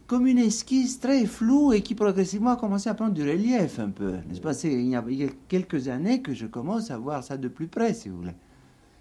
[0.08, 3.90] comme une esquisse très floue et qui progressivement a commencé à prendre du relief un
[3.90, 4.14] peu.
[4.28, 4.54] N'est-ce pas?
[4.64, 5.04] Il y, a,
[5.48, 8.34] quelques années que je commence à voir ça de plus près, si vous voulez.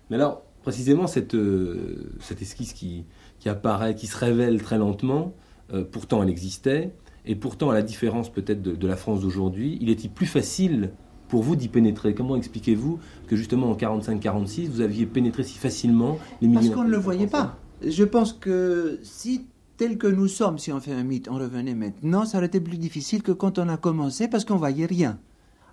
[0.10, 3.06] Mais alors, précisément, cette, euh, cette esquisse qui,
[3.40, 5.34] qui, apparaît, qui se révèle très lentement,
[5.74, 6.94] euh, pourtant elle existait,
[7.26, 10.92] et pourtant, à la différence peut-être de, la France d'aujourd'hui, il était plus facile
[11.30, 12.16] pour vous d'y pénétrer?
[12.16, 16.90] Comment expliquez-vous que justement en 45-46, vous aviez pénétré si facilement les Parce qu'on ne
[16.90, 17.58] le voyait pas.
[17.86, 19.46] Je pense que si
[19.78, 22.60] tel que nous sommes, si on fait un mythe, on revenait maintenant, ça aurait été
[22.60, 25.20] plus difficile que quand on a commencé parce qu'on voyait rien.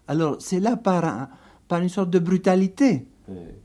[0.07, 1.29] Alors c'est là par,
[1.69, 3.07] par une sorte de brutalité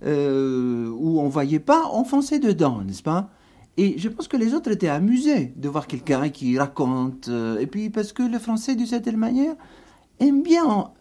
[0.06, 3.30] euh, où on voyait pas, on fonçait dedans, n'est-ce pas?
[3.78, 7.28] Et je pense que les autres étaient amusés de voir quelqu'un qui raconte.
[7.30, 9.56] Euh, et puis parce que le français, d'une certaine manière,
[10.20, 10.92] aime bien,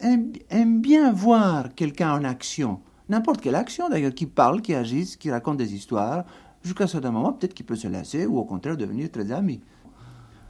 [0.00, 2.80] aime bien voir quelqu'un en action.
[3.08, 6.24] N'importe quelle action d'ailleurs, qui parle, qui agisse, qui raconte des histoires,
[6.62, 9.60] jusqu'à un certain moment, peut-être qu'il peut se lasser ou au contraire devenir très ami.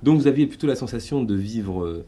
[0.03, 2.05] Donc vous aviez plutôt la sensation de vivre, euh,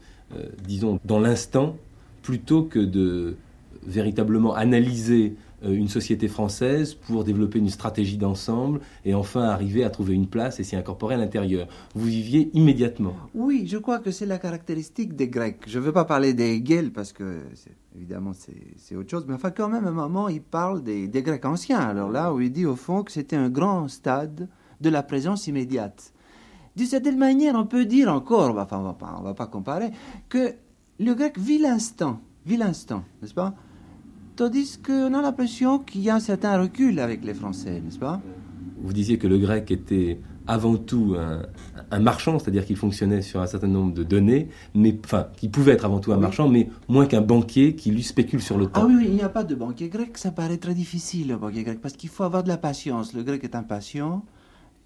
[0.65, 1.77] disons, dans l'instant,
[2.21, 3.37] plutôt que de
[3.85, 10.13] véritablement analyser une société française pour développer une stratégie d'ensemble et enfin arriver à trouver
[10.13, 11.67] une place et s'y incorporer à l'intérieur.
[11.95, 13.15] Vous viviez immédiatement.
[13.33, 15.61] Oui, je crois que c'est la caractéristique des Grecs.
[15.67, 17.41] Je ne veux pas parler des Hegel parce que
[17.95, 18.31] évidemment
[18.77, 21.79] c'est autre chose, mais enfin quand même à un moment il parle des, Grecs anciens.
[21.79, 24.47] Alors là où il dit au fond que c'était un grand stade
[24.81, 26.13] de la présence immédiate.
[26.75, 29.91] D'une certaine manière, on peut dire encore, enfin on on va pas comparer,
[30.27, 30.53] que
[30.99, 33.55] le grec vit l'instant, vit l'instant, n'est-ce pas?
[34.35, 38.19] Tandis qu'on a l'impression qu'il y a un certain recul avec les Français, n'est-ce pas?
[38.81, 41.15] Vous disiez que le grec était avant tout
[41.91, 45.71] un, marchand, c'est-à-dire qu'il fonctionnait sur un certain nombre de données, mais enfin, qui pouvait
[45.71, 48.81] être avant tout un marchand, mais moins qu'un banquier qui lui spécule sur le temps.
[48.83, 51.37] Ah oui, oui il n'y a pas de banquier grec, ça paraît très difficile, le
[51.37, 53.13] banquier grec, parce qu'il faut avoir de la patience.
[53.13, 54.25] Le grec est impatient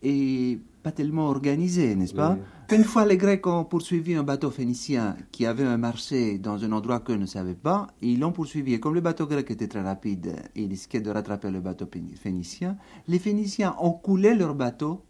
[0.01, 2.37] et pas tellement organisé, n'est-ce pas
[2.71, 6.71] Une fois les Grecs ont poursuivi un bateau phénicien qui avait un marché dans un
[6.71, 8.73] endroit qu'eux ne savaient pas, ils l'ont poursuivi.
[8.73, 11.85] Et comme le bateau grec était très rapide, il risquait de rattraper le bateau
[12.21, 12.77] phénicien.
[13.07, 15.03] Les Phéniciens ont coulé leur bateau,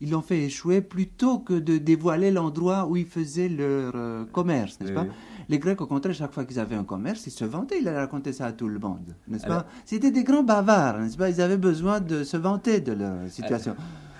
[0.00, 4.78] ils l'ont fait échouer plutôt que de dévoiler l'endroit où ils faisaient leur euh, commerce,
[4.78, 5.06] n'est-ce pas
[5.48, 7.98] Les Grecs, au contraire, chaque fois qu'ils avaient un commerce, ils se vantaient, ils allaient
[7.98, 11.40] raconter ça à tout le monde, n'est-ce pas C'était des grands bavards, n'est-ce pas Ils
[11.40, 13.74] avaient besoin de se vanter de leur situation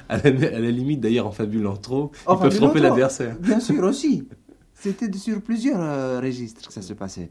[0.09, 3.37] à la, limite d'ailleurs en fabulant trop, ils peuvent tromper l'adversaire.
[3.39, 4.29] Bien sûr aussi.
[4.75, 7.31] C'était sur plusieurs euh, registres que ça se passait.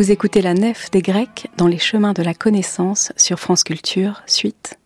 [0.00, 4.22] Vous écoutez la nef des Grecs dans les chemins de la connaissance sur France Culture,
[4.26, 4.78] suite.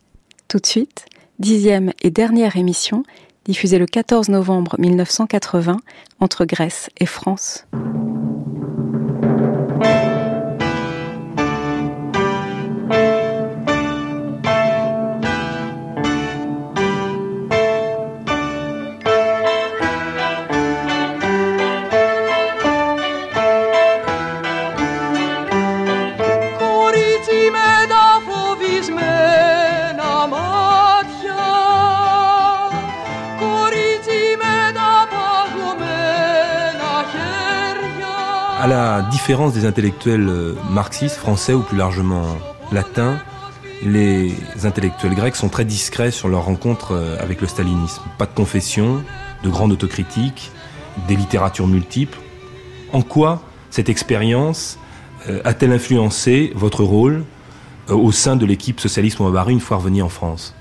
[0.49, 1.05] Tout de suite,
[1.39, 3.03] dixième et dernière émission,
[3.45, 5.77] diffusée le 14 novembre 1980
[6.19, 7.65] entre Grèce et France.
[38.57, 42.23] À la différence des intellectuels euh, marxistes, français ou plus largement
[42.71, 43.19] latins,
[43.83, 48.01] les intellectuels grecs sont très discrets sur leur rencontre euh, avec le stalinisme.
[48.17, 49.03] Pas de confession,
[49.43, 50.51] de grande autocritique,
[51.09, 52.17] des littératures multiples.
[52.93, 53.41] En quoi
[53.71, 54.79] cette expérience
[55.27, 57.25] euh, a-t-elle influencé votre rôle
[57.89, 60.55] au sein de l'équipe socialiste Mouabari une fois revenu en France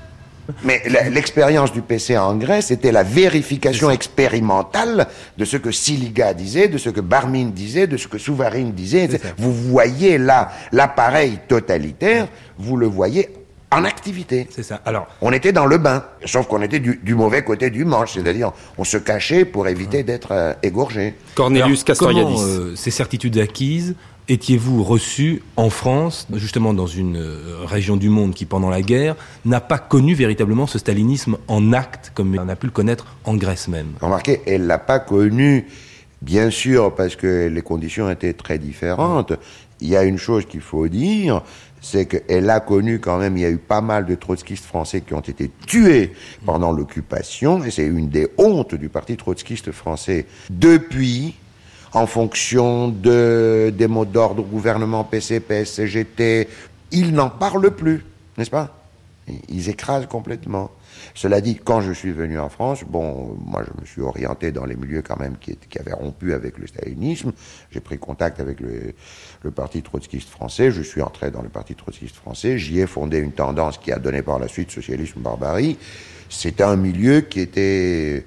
[0.62, 6.68] mais l'expérience du PC en Grèce était la vérification expérimentale de ce que Siliga disait,
[6.68, 9.08] de ce que Barmine disait, de ce que Souvarine disait.
[9.38, 12.28] Vous voyez là l'appareil totalitaire,
[12.58, 13.30] vous le voyez
[13.74, 14.46] en activité.
[14.50, 14.80] C'est ça.
[14.84, 18.52] Alors, on était dans le bain, sauf qu'on était du, mauvais côté du manche, c'est-à-dire
[18.78, 21.14] on se cachait pour éviter d'être euh, égorgé.
[21.34, 22.40] Cornelius Castoriadis.
[22.40, 23.96] Euh, ces certitudes acquises
[24.28, 29.16] étiez-vous reçu en France, justement dans une euh, région du monde qui, pendant la guerre,
[29.44, 33.34] n'a pas connu véritablement ce stalinisme en acte comme on a pu le connaître en
[33.36, 33.92] Grèce même?
[34.00, 35.66] Remarquez, elle l'a pas connu,
[36.22, 39.32] bien sûr, parce que les conditions étaient très différentes.
[39.80, 41.42] Il y a une chose qu'il faut dire,
[41.82, 45.02] c'est qu'elle a connu quand même, il y a eu pas mal de trotskistes français
[45.02, 46.12] qui ont été tués
[46.46, 50.24] pendant l'occupation, et c'est une des hontes du parti trotskiste français.
[50.48, 51.34] Depuis,
[51.94, 56.48] en fonction de, des mots d'ordre gouvernement, PCP, CGT.
[56.90, 58.04] Ils n'en parlent plus,
[58.36, 58.76] n'est-ce pas?
[59.48, 60.70] Ils écrasent complètement.
[61.14, 64.64] Cela dit, quand je suis venu en France, bon, moi je me suis orienté dans
[64.64, 67.32] les milieux quand même qui, qui avaient rompu avec le stalinisme.
[67.70, 68.94] J'ai pris contact avec le,
[69.42, 70.70] le, parti trotskiste français.
[70.70, 72.58] Je suis entré dans le parti trotskiste français.
[72.58, 75.78] J'y ai fondé une tendance qui a donné par la suite socialisme barbarie.
[76.28, 78.24] C'était un milieu qui était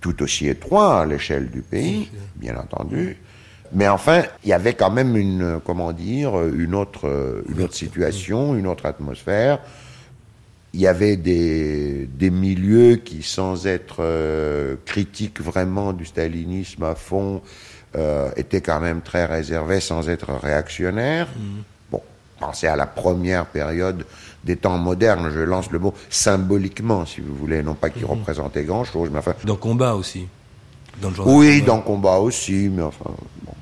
[0.00, 3.16] tout aussi étroit à l'échelle du pays, bien entendu.
[3.72, 8.54] Mais enfin, il y avait quand même une, comment dire, une autre, une autre situation,
[8.56, 9.60] une autre atmosphère.
[10.74, 16.94] Il y avait des, des milieux qui, sans être euh, critiques vraiment du stalinisme à
[16.94, 17.42] fond,
[17.96, 21.28] euh, étaient quand même très réservés sans être réactionnaires.
[21.36, 21.60] Mmh.
[22.40, 24.04] Bon, pensez à la première période
[24.44, 28.10] des temps modernes, je lance le mot symboliquement, si vous voulez, non pas qu'il mhm.
[28.10, 29.34] représentait grand-chose, mais enfin...
[29.44, 30.26] Dans combat aussi
[31.00, 33.10] dans le genre Oui, dans combat aussi, mais enfin...
[33.42, 33.52] Bon.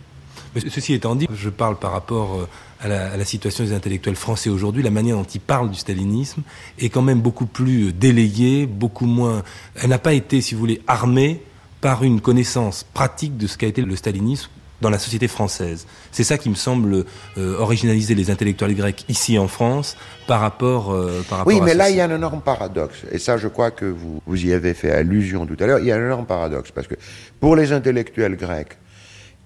[0.54, 2.48] Mais ceci étant dit, je parle par rapport euh,
[2.80, 5.76] à la, à la situation des intellectuels français aujourd'hui, la manière dont ils parlent du
[5.76, 6.42] stalinisme
[6.78, 9.42] est quand même beaucoup plus délayée, beaucoup moins...
[9.74, 11.42] Elle n'a pas été, si vous voulez, armée
[11.82, 15.86] par une connaissance pratique de ce qu'a été le stalinisme dans la société française.
[16.12, 17.04] C'est ça qui me semble
[17.38, 21.74] euh, originaliser les intellectuels grecs ici en France par rapport, euh, par rapport oui, mais
[21.74, 23.02] là, il y a un énorme paradoxe.
[23.10, 25.78] Et ça, je crois que vous, vous y avez fait allusion tout à l'heure.
[25.78, 26.70] Il y a un énorme paradoxe.
[26.70, 26.94] Parce que
[27.40, 28.76] pour les intellectuels grecs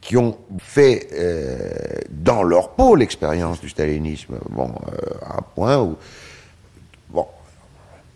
[0.00, 1.58] qui ont fait euh,
[2.10, 4.72] dans leur peau l'expérience du stalinisme, bon,
[5.22, 5.96] à un point où.
[7.10, 7.26] Bon,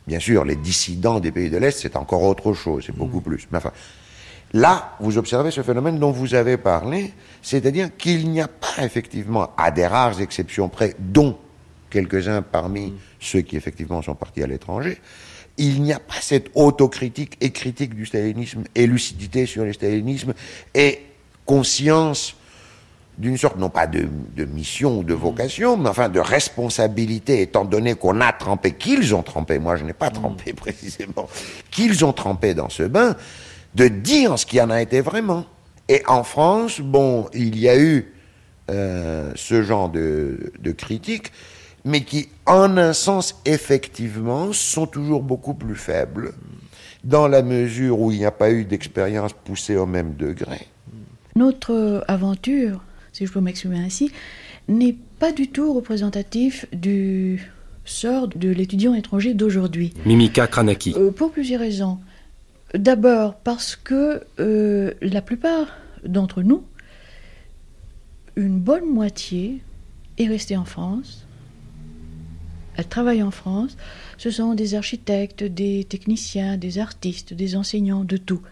[0.06, 3.22] bien sûr, les dissidents des pays de l'Est, c'est encore autre chose, c'est beaucoup mmh.
[3.24, 3.48] plus.
[3.50, 3.72] Mais enfin,
[4.54, 7.12] Là, vous observez ce phénomène dont vous avez parlé,
[7.42, 11.36] c'est-à-dire qu'il n'y a pas effectivement, à des rares exceptions près, dont
[11.90, 12.96] quelques-uns parmi mm.
[13.18, 14.98] ceux qui effectivement sont partis à l'étranger,
[15.58, 20.34] il n'y a pas cette autocritique et critique du stalinisme et lucidité sur le stalinisme
[20.72, 21.00] et
[21.44, 22.36] conscience
[23.18, 24.08] d'une sorte, non pas de,
[24.44, 29.22] mission ou de vocation, mais enfin de responsabilité, étant donné qu'on a trempé, qu'ils ont
[29.22, 30.14] trempé, moi je n'ai pas mm.
[30.14, 31.28] trempé précisément,
[31.72, 33.16] qu'ils ont trempé dans ce bain,
[33.74, 35.46] de dire ce qui en a été vraiment.
[35.88, 38.12] Et en France, bon, il y a eu
[38.70, 41.32] euh, ce genre de, de critiques,
[41.84, 46.32] mais qui, en un sens, effectivement, sont toujours beaucoup plus faibles,
[47.02, 50.66] dans la mesure où il n'y a pas eu d'expérience poussée au même degré.
[51.36, 52.82] Notre aventure,
[53.12, 54.10] si je peux m'exprimer ainsi,
[54.68, 57.52] n'est pas du tout représentatif du
[57.84, 59.92] sort de l'étudiant étranger d'aujourd'hui.
[60.06, 60.94] Mimika Kranaki.
[60.96, 61.98] Euh, pour plusieurs raisons.
[62.74, 65.68] D'abord parce que euh, la plupart
[66.04, 66.64] d'entre nous,
[68.34, 69.62] une bonne moitié
[70.18, 71.24] est restée en France.
[72.76, 73.76] Elle travaille en France.
[74.18, 78.42] Ce sont des architectes, des techniciens, des artistes, des enseignants, de tout.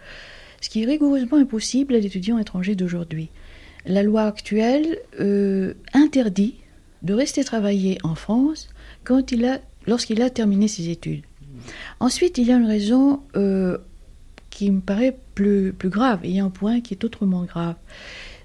[0.61, 3.29] Ce qui est rigoureusement impossible à l'étudiant étranger d'aujourd'hui.
[3.85, 6.55] La loi actuelle euh, interdit
[7.01, 8.69] de rester travailler en France
[9.05, 11.23] lorsqu'il a terminé ses études.
[11.99, 13.77] Ensuite, il y a une raison euh,
[14.53, 16.19] qui me paraît plus, plus grave.
[16.23, 17.75] Et il y a un point qui est autrement grave.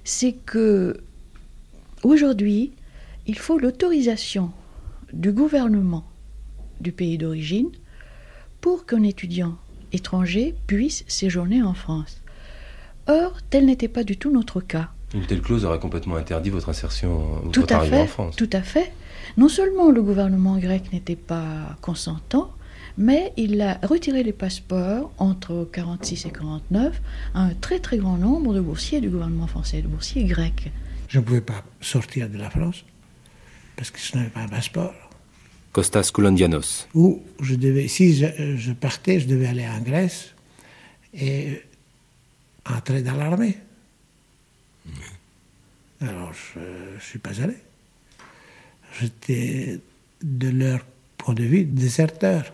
[0.03, 0.99] C'est que
[2.01, 2.71] aujourd'hui,
[3.27, 4.51] il faut l'autorisation
[5.13, 6.03] du gouvernement
[6.81, 7.69] du pays d'origine
[8.59, 9.55] pour qu'un étudiant
[9.93, 12.21] étranger puisse séjourner en France.
[13.07, 14.89] Or, tel n'était pas du tout notre cas.
[15.13, 18.35] Une telle clause aurait complètement interdit votre insertion, votre tout à fait, en France.
[18.35, 18.91] Tout à fait.
[19.37, 22.51] Non seulement le gouvernement grec n'était pas consentant,
[22.97, 27.01] mais il a retiré les passeports entre 46 et 49
[27.33, 30.71] à un très très grand nombre de boursiers du gouvernement français, de boursiers grecs.
[31.07, 32.83] Je ne pouvais pas sortir de la France
[33.75, 34.93] parce que je n'avais pas un passeport.
[35.71, 36.87] Costas Koulandianos.
[36.93, 40.33] Ou je devais, si je, partais, je devais aller en Grèce
[41.13, 41.61] et
[42.65, 43.57] entrer dans l'armée.
[46.01, 47.55] Alors je ne suis pas allé.
[48.99, 49.79] J'étais
[50.21, 50.85] de leur
[51.17, 52.53] point de vue déserteur.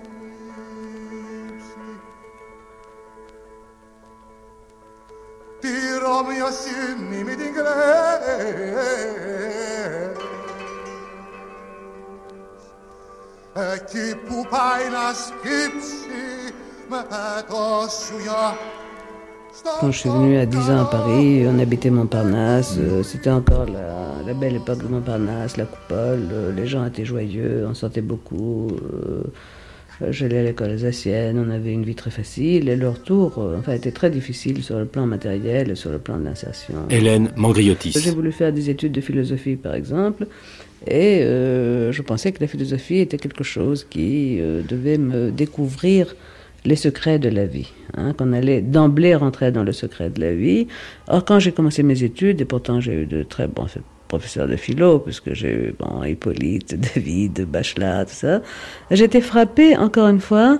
[5.61, 6.71] D'inglese
[19.79, 24.33] Quand je suis venu à 10 ans à Paris, on habitait Montparnasse, c'était encore la,
[24.33, 28.69] belle époque de Montparnasse, la coupole, les gens étaient joyeux, on sortait beaucoup.
[30.01, 33.73] Euh, j'allais à l'école alsacienne, on avait une vie très facile et le retour enfin,
[33.73, 36.75] était très difficile sur le plan matériel et sur le plan de l'insertion.
[36.89, 37.93] Hélène Mangriotis.
[37.97, 40.27] J'ai voulu faire des études de philosophie par exemple
[40.87, 46.15] et euh, je pensais que la philosophie était quelque chose qui euh, devait me découvrir
[46.65, 50.33] les secrets de la vie, hein, qu'on allait d'emblée rentrer dans le secret de la
[50.33, 50.67] vie.
[51.07, 53.67] Or, quand j'ai commencé mes études, et pourtant j'ai eu de très bons
[54.13, 58.41] professeurs de philo, puisque j'ai eu bon, Hippolyte, David, Bachelard, tout ça,
[58.99, 60.59] j'étais frappée, encore une fois,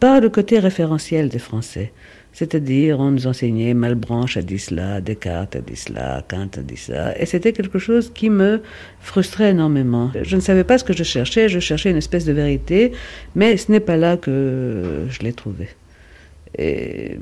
[0.00, 1.92] par le côté référentiel des Français.
[2.32, 6.76] C'est-à-dire, on nous enseignait Malbranche a dit cela, Descartes a dit cela, Kant a dit
[6.76, 7.18] ça.
[7.18, 8.60] Et c'était quelque chose qui me
[9.00, 10.12] frustrait énormément.
[10.22, 12.92] Je ne savais pas ce que je cherchais, je cherchais une espèce de vérité,
[13.34, 15.70] mais ce n'est pas là que je l'ai trouvée.
[16.56, 17.18] Et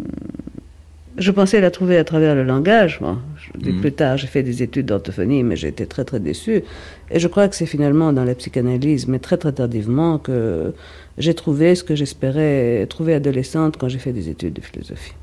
[1.19, 3.01] je pensais la trouver à travers le langage.
[3.01, 3.81] Mhm.
[3.81, 6.63] Plus tard, j'ai fait des études d'orthophonie, mais j'ai été très très déçu.
[7.11, 10.73] Et je crois que c'est finalement dans la psychanalyse, mais très très tardivement, que
[11.17, 15.15] j'ai trouvé ce que j'espérais trouver adolescente quand j'ai fait des études de philosophie.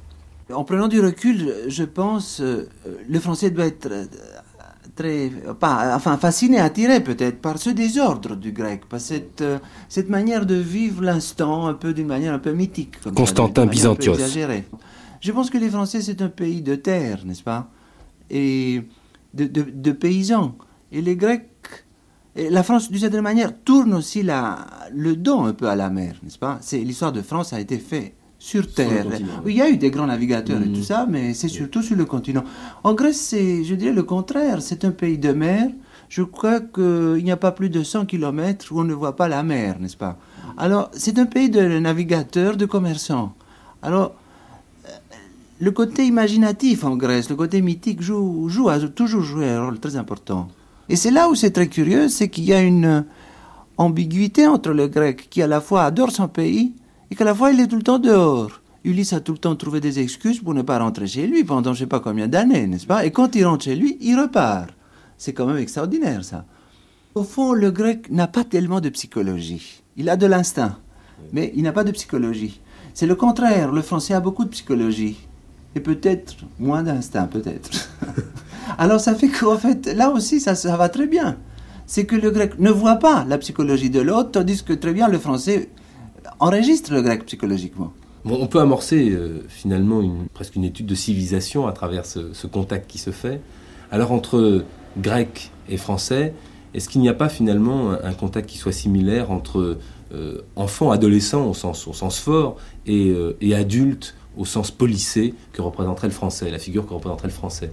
[0.54, 2.70] En prenant du recul, je pense, euh,
[3.10, 4.06] le français doit être euh,
[4.96, 9.58] très, pas, enfin, fasciné, attiré peut-être par ce désordre du grec, par cette, euh,
[9.90, 12.94] cette manière de vivre l'instant un peu d'une manière un peu mythique.
[13.16, 14.18] Constantin Byzantios.
[15.26, 17.68] Je pense que les Français, c'est un pays de terre, n'est-ce pas?
[18.30, 18.84] Et
[19.34, 20.56] de, de, de, paysans.
[20.92, 21.50] Et les Grecs
[22.36, 25.90] et la France, d'une certaine manière, tourne aussi la, le dos un peu à la
[25.90, 26.60] mer, n'est-ce pas?
[26.62, 29.08] C'est l'histoire de France a été faite sur terre.
[29.48, 30.84] il y a eu des grands navigateurs et tout mm.
[30.84, 32.44] ça, mais c'est surtout sur le continent.
[32.84, 34.62] En Grèce, c'est, je dirais, le contraire.
[34.62, 35.72] C'est un pays de mer.
[36.08, 39.28] Je crois qu'il n'y a pas plus de 100 km où on ne voit pas
[39.28, 40.20] la mer, n'est-ce pas?
[40.56, 43.34] Alors, c'est un pays de navigateurs, de commerçants.
[43.82, 44.14] Alors,
[45.60, 49.96] le côté imaginatif en Grèce, le côté mythique joue, a toujours joué un rôle très
[49.96, 50.50] important.
[50.90, 53.06] Et c'est là où c'est très curieux, c'est qu'il y a une
[53.78, 56.74] ambiguïté entre le grec qui à la fois adore son pays
[57.10, 58.62] et qu'à la fois il est tout le temps dehors.
[58.84, 61.74] Ulysse a tout le temps trouvé des excuses pour ne pas rentrer chez lui pendant
[61.74, 63.06] je ne sais pas combien d'années, n'est-ce pas?
[63.06, 64.70] Et quand il rentre chez lui, il repart.
[65.18, 66.46] C'est quand même extraordinaire ça.
[67.16, 69.82] Au fond, le grec n'a pas tellement de psychologie.
[69.96, 70.78] Il a de l'instinct,
[71.32, 72.60] mais il n'a pas de psychologie.
[72.94, 75.25] C'est le contraire, le français a beaucoup de psychologie.
[75.76, 77.90] Et peut-être moins d'instinct, peut-être.
[78.78, 81.38] Alors ça fait qu'en fait, là aussi, ça, va très bien.
[81.86, 85.10] C'est que le grec ne voit pas la psychologie de l'autre, tandis que très bien
[85.10, 85.70] le français
[86.40, 87.94] enregistre le grec psychologiquement.
[88.24, 92.48] Bon, on peut amorcer euh, finalement une, presque une étude de civilisation à travers ce,
[92.48, 93.40] contact qui se fait.
[93.92, 94.64] Alors entre
[94.98, 96.34] grec et français,
[96.74, 99.78] est-ce qu'il n'y a pas finalement un, contact qui soit similaire entre
[100.14, 102.58] euh, enfants, adolescents au sens, fort
[102.88, 107.30] et, euh, et adultes au sens policé que représenterait le français, la figure que représenterait
[107.30, 107.72] le français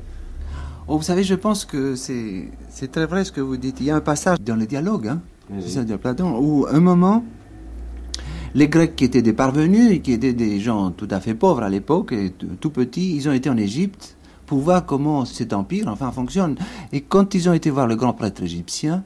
[0.89, 2.51] Oh, vous savez, je pense que c'est
[2.91, 3.77] très vrai ce que vous dites.
[3.81, 7.25] Il y a un passage dans le dialogue, hein, de Platon, où un moment,
[8.55, 11.71] les Grecs qui étaient des parvenus qui étaient des gens tout à fait pauvres à
[11.71, 16.11] l'époque, et tout petits, ils ont été en Égypte pour voir comment cet empire, enfin,
[16.11, 16.57] fonctionne.
[16.93, 19.05] Et quand ils ont été voir le grand prêtre égyptien,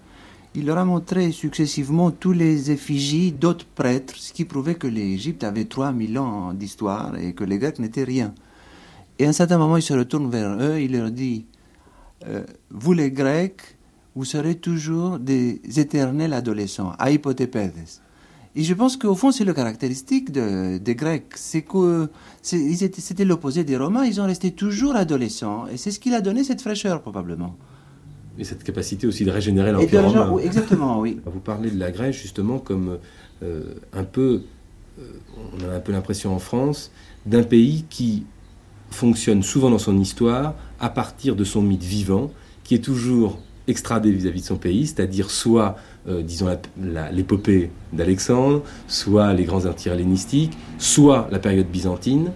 [0.57, 5.45] il leur a montré successivement tous les effigies d'autres prêtres, ce qui prouvait que l'Égypte
[5.45, 8.35] avait 3000 ans d'histoire et que les Grecs n'étaient rien.
[9.19, 11.45] Et à un certain moment, il se retourne vers eux, il leur dit
[12.27, 13.77] euh, vous les Grecs,
[14.15, 17.75] vous serez toujours des éternels adolescents, aipotépèdes.
[18.55, 21.35] Et je pense qu'au fond, c'est le caractéristique des Grecs.
[21.35, 22.09] C'est que
[22.41, 24.07] c'était l'opposé des Romains.
[24.07, 25.67] Ils ont resté toujours adolescents.
[25.67, 27.55] Et c'est ce qui a donné cette fraîcheur, probablement.
[28.39, 30.39] Et cette capacité aussi de régénérer l'Empire romain.
[30.39, 31.21] exactement, oui.
[31.25, 32.99] Vous parlez de la Grèce justement comme
[33.43, 34.43] un peu,
[34.99, 36.91] on a un peu l'impression en France,
[37.25, 38.25] d'un pays qui
[38.91, 42.31] fonctionne souvent dans son histoire à partir de son mythe vivant,
[42.65, 45.77] qui est toujours extradé vis-à-vis de son pays, c'est-à-dire soit,
[46.09, 46.49] euh, disons,
[47.13, 52.31] l'épopée d'Alexandre, soit les grands empires hellénistiques, soit la période byzantine.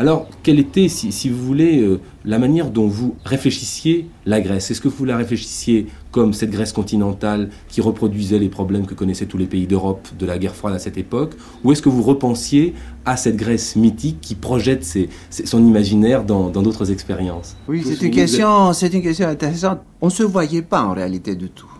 [0.00, 4.70] Alors, quelle était, si, vous voulez, euh, la manière dont vous réfléchissiez la Grèce?
[4.70, 9.26] Est-ce que vous la réfléchissiez comme cette Grèce continentale qui reproduisait les problèmes que connaissaient
[9.26, 11.32] tous les pays d'Europe de la guerre froide à cette époque?
[11.64, 12.74] Ou est-ce que vous repensiez
[13.04, 14.86] à cette Grèce mythique qui projette
[15.30, 17.56] son imaginaire dans d'autres expériences?
[17.66, 19.80] Oui, c'est une, question, c'est une question intéressante.
[20.00, 21.77] On ne se voyait pas en réalité de tout.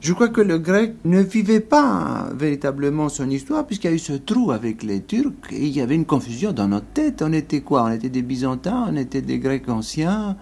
[0.00, 3.98] Je crois que le grec ne vivait pas véritablement son histoire puisqu'il y a eu
[3.98, 7.20] ce trou avec les Turcs et il y avait une confusion dans notre tête.
[7.20, 7.84] On était quoi?
[7.84, 10.38] On était des Byzantins, on était des Grecs anciens,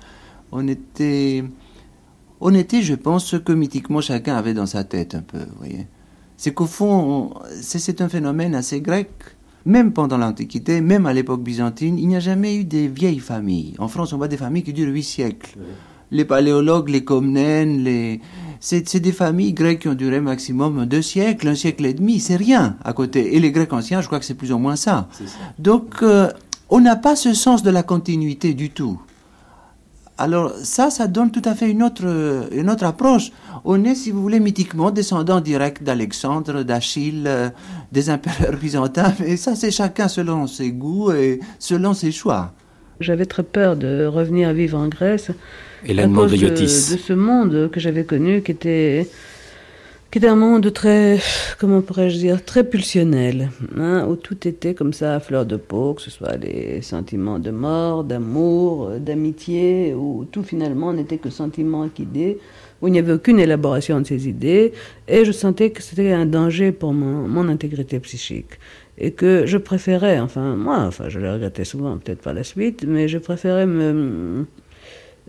[0.52, 1.42] on était,
[2.40, 5.40] on était, je pense, ce que mythiquement chacun avait dans sa tête un peu.
[5.58, 5.88] Voyez,
[6.36, 9.10] c'est qu'au fond, c'est un phénomène assez grec.
[9.66, 13.74] Même pendant l'Antiquité, même à l'époque byzantine, il n'y a jamais eu des vieilles familles.
[13.78, 15.58] En France, on voit des familles qui durent huit siècles.
[16.10, 18.20] Les paléologues, les Comnènes, les
[18.60, 22.36] c'est des familles grecques qui ont duré maximum deux siècles, un siècle et demi, c'est
[22.36, 23.36] rien à côté.
[23.36, 25.08] Et les Grecs anciens, je crois que c'est plus ou moins ça.
[25.58, 26.30] Donc, euh,
[26.70, 29.00] on n'a pas ce sens de la continuité du tout.
[30.20, 33.30] Alors ça, ça donne tout à fait une autre, une autre approche.
[33.64, 37.50] On est, si vous voulez, mythiquement descendant direct d'Alexandre, d'Achille, euh,
[37.92, 42.52] des impérieurs byzantins, mais ça, c'est chacun selon ses goûts et selon ses choix.
[43.00, 45.30] J'avais très peur de revenir vivre en Grèce
[45.86, 49.06] Hélène à cause de, de, ce monde que j'avais connu qui était
[50.10, 51.18] qui était un monde très,
[51.58, 55.92] comment pourrais-je dire, très pulsionnel, hein, où tout était comme ça à fleur de peau,
[55.92, 61.86] que ce soit des sentiments de mort, d'amour, d'amitié, où tout finalement n'était que sentiments
[61.94, 62.38] guidés,
[62.80, 64.72] où il n'y avait aucune élaboration de ces idées,
[65.08, 68.58] et je sentais que c'était un danger pour mon, mon, intégrité psychique.
[68.98, 72.84] Et que je préférais, enfin moi, enfin je le regrettais souvent, peut-être par la suite,
[72.86, 74.44] mais je préférais me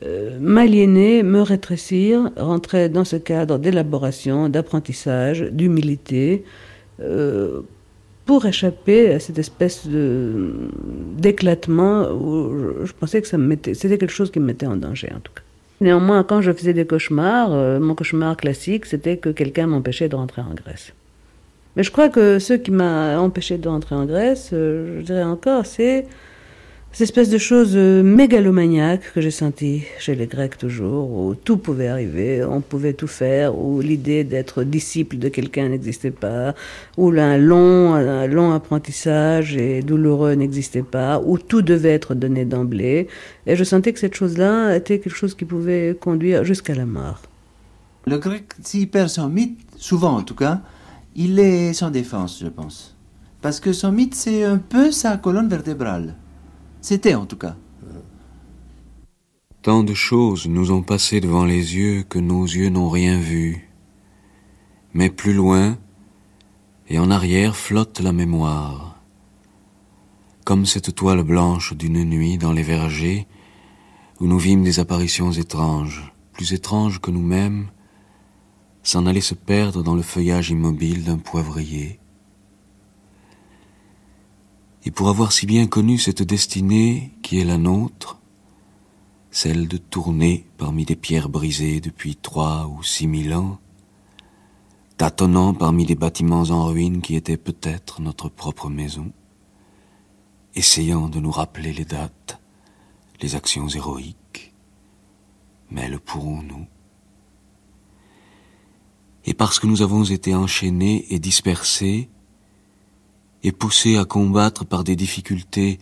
[0.04, 6.46] euh, m'aliéner, me rétrécir, rentrer dans ce cadre d'élaboration, d'apprentissage, d'humilité,
[7.02, 7.62] euh,
[8.26, 9.88] pour échapper à cette espèce
[11.18, 13.38] d'éclatement où je, pensais que ça
[13.74, 15.42] c'était quelque chose qui me mettait en danger en tout cas.
[15.82, 20.16] Néanmoins, quand je faisais des cauchemars, euh, mon cauchemar classique, c'était que quelqu'un m'empêchait de
[20.16, 20.94] rentrer en Grèce.
[21.80, 26.06] Je crois que ce qui m'a empêché de rentrer en Grèce, je dirais encore, c'est
[26.92, 31.58] cette espèce de chose euh, mégalomaniaque que j'ai sentie chez les Grecs toujours, où tout
[31.58, 36.56] pouvait arriver, on pouvait tout faire, où l'idée d'être disciple de quelqu'un n'existait pas,
[36.98, 42.44] où un long, un long apprentissage et douloureux n'existait pas, où tout devait être donné
[42.44, 43.08] d'emblée.
[43.46, 47.22] Et je sentais que cette chose-là était quelque chose qui pouvait conduire jusqu'à la mort.
[48.08, 50.62] Le grec, s'il perd son mythe, souvent en tout cas,
[51.22, 52.96] il est sans défense, je pense.
[53.42, 56.16] Parce que son mythe, c'est un peu sa colonne vertébrale.
[56.80, 57.58] C'était en tout cas.
[59.62, 63.70] Tant de choses nous ont passé devant les yeux que nos yeux n'ont rien vu.
[64.94, 65.78] Mais plus loin
[66.88, 68.98] et en arrière flotte la mémoire.
[70.46, 73.28] Comme cette toile blanche d'une nuit dans les vergers
[74.22, 77.68] où nous vîmes des apparitions étranges, plus étranges que nous-mêmes,
[78.84, 82.00] s'en aller se perdre dans le feuillage immobile d'un poivrier.
[84.86, 88.20] Et pour avoir si bien connu cette destinée qui est la nôtre,
[89.32, 93.60] celle de tourner parmi des pierres brisées depuis trois ou six mille ans,
[94.98, 99.12] tâtonnant parmi des bâtiments en ruine qui étaient peut-être notre propre maison,
[100.56, 102.42] essayant de nous rappeler les dates,
[103.22, 104.54] les actions héroïques,
[105.70, 106.66] mais le pourrons-nous?
[109.26, 112.10] Et parce que nous avons été enchaînés et dispersés,
[113.44, 115.80] et poussé à combattre par des difficultés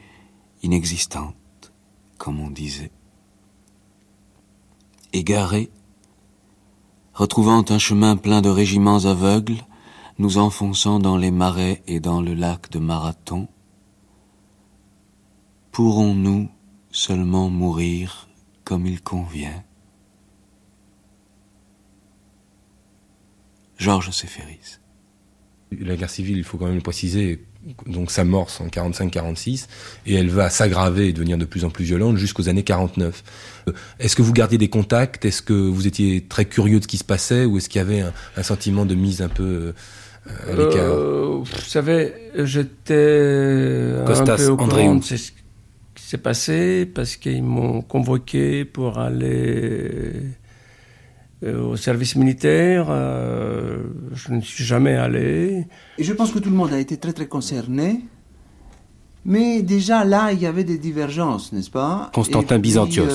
[0.63, 1.71] inexistantes,
[2.17, 2.91] comme on disait.
[5.13, 5.71] Égarés,
[7.13, 9.65] retrouvant un chemin plein de régiments aveugles,
[10.19, 13.47] nous enfonçant dans les marais et dans le lac de Marathon,
[15.71, 16.49] pourrons-nous
[16.91, 18.27] seulement mourir
[18.63, 19.63] comme il convient?
[23.77, 24.79] Georges Séféris.
[25.79, 27.43] La guerre civile, il faut quand même le préciser,
[27.85, 29.67] donc s'amorce en 45-46
[30.05, 33.23] et elle va s'aggraver et devenir de plus en plus violente jusqu'aux années 49.
[33.67, 35.25] Euh, est-ce que vous gardiez des contacts?
[35.25, 37.81] Est-ce que vous étiez très curieux de ce qui se passait ou est-ce qu'il y
[37.81, 38.03] avait
[38.37, 39.73] un, sentiment de mise un peu
[40.27, 40.85] euh, à l'écart?
[40.85, 47.43] euh, Vous savez, j'étais un peu au courant de ce qui s'est passé parce qu'ils
[47.43, 50.13] m'ont convoqué pour aller
[51.45, 55.67] au service militaire, je ne suis jamais allé.
[55.97, 58.01] Et je pense que tout le monde a été très très concerné.
[59.27, 62.09] Mais déjà là, il y avait des divergences, n'est-ce pas?
[62.13, 63.07] Constantin Byzantios.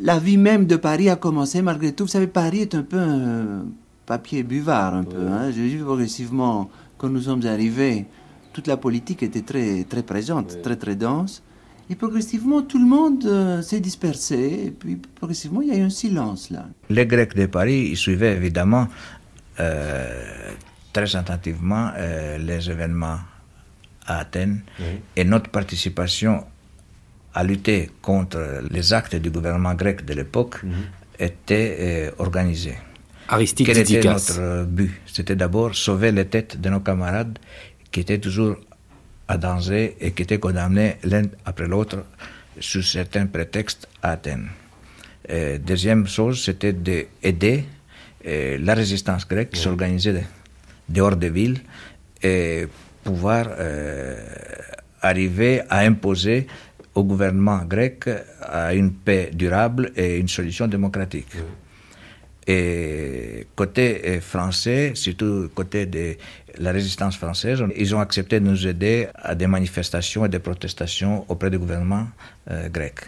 [0.00, 2.04] la vie même de Paris a commencé malgré tout.
[2.04, 3.66] Vous savez, Paris est un peu un
[4.04, 5.28] papier buvard, un peu.
[5.28, 5.52] Hein.
[5.52, 8.06] J'ai vu progressivement, quand nous sommes arrivés,
[8.52, 11.42] toute la politique était très, très présente, très très dense.
[11.90, 14.64] Et progressivement, tout le monde euh, s'est dispersé.
[14.66, 16.66] Et puis, progressivement, il y a eu un silence là.
[16.90, 18.88] Les Grecs de Paris, ils suivaient évidemment
[19.58, 20.50] euh,
[20.92, 23.18] très attentivement euh, les événements
[24.06, 24.62] à Athènes.
[25.16, 26.44] Et notre participation
[27.34, 30.72] à lutter contre les actes du gouvernement grec de l'époque mhm.
[31.18, 32.78] était organisée.
[33.28, 34.90] Aristide Quel était notre but?
[35.06, 37.38] C'était d'abord sauver les têtes de nos camarades
[37.90, 38.56] qui étaient toujours
[39.28, 42.04] à danger et qui étaient condamnés l'un après l'autre
[42.58, 44.48] sous certains prétextes à Athènes.
[45.60, 47.64] deuxième chose, c'était d'aider
[48.24, 50.24] la résistance grecque qui s'organisait
[50.88, 51.60] dehors des villes
[52.22, 52.66] et
[53.04, 54.16] pouvoir euh,
[55.00, 56.46] arriver à imposer
[56.94, 58.08] au gouvernement grec
[58.42, 61.32] à une paix durable et une solution démocratique.
[62.50, 66.16] Et côté euh, français, surtout côté de
[66.58, 71.26] la résistance française, ils ont accepté de nous aider à des manifestations et des protestations
[71.28, 72.08] auprès du gouvernement
[72.50, 73.00] euh, grec.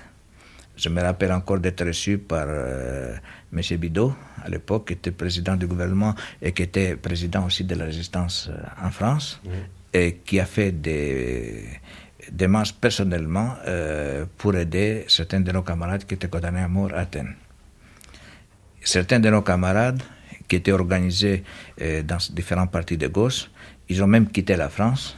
[0.76, 3.16] Je me rappelle encore d'être reçu par euh,
[3.55, 3.78] M.
[3.78, 4.14] Bidot,
[4.45, 8.51] à l'époque, qui était président du gouvernement et qui était président aussi de la résistance
[8.82, 9.41] en France,
[9.93, 11.64] et qui a fait des
[12.30, 13.57] démarches personnellement
[14.38, 17.34] pour aider certains de nos camarades qui étaient condamnés à mort à Athènes
[18.83, 20.03] certains de nos camarades
[20.49, 21.45] qui étaient organisés
[21.81, 23.51] euh, dans différents partis de gauche,
[23.89, 25.16] ils ont même quitté la France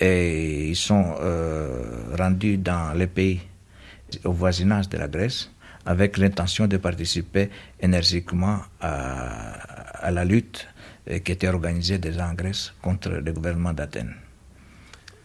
[0.00, 3.40] et ils sont euh, rendus dans les pays
[4.24, 5.50] au voisinage de la Grèce
[5.84, 7.48] avec l'intention de participer
[7.80, 10.66] énergiquement à, la lutte
[11.10, 14.14] euh, qui était organisée déjà en Grèce contre le gouvernement d'Athènes.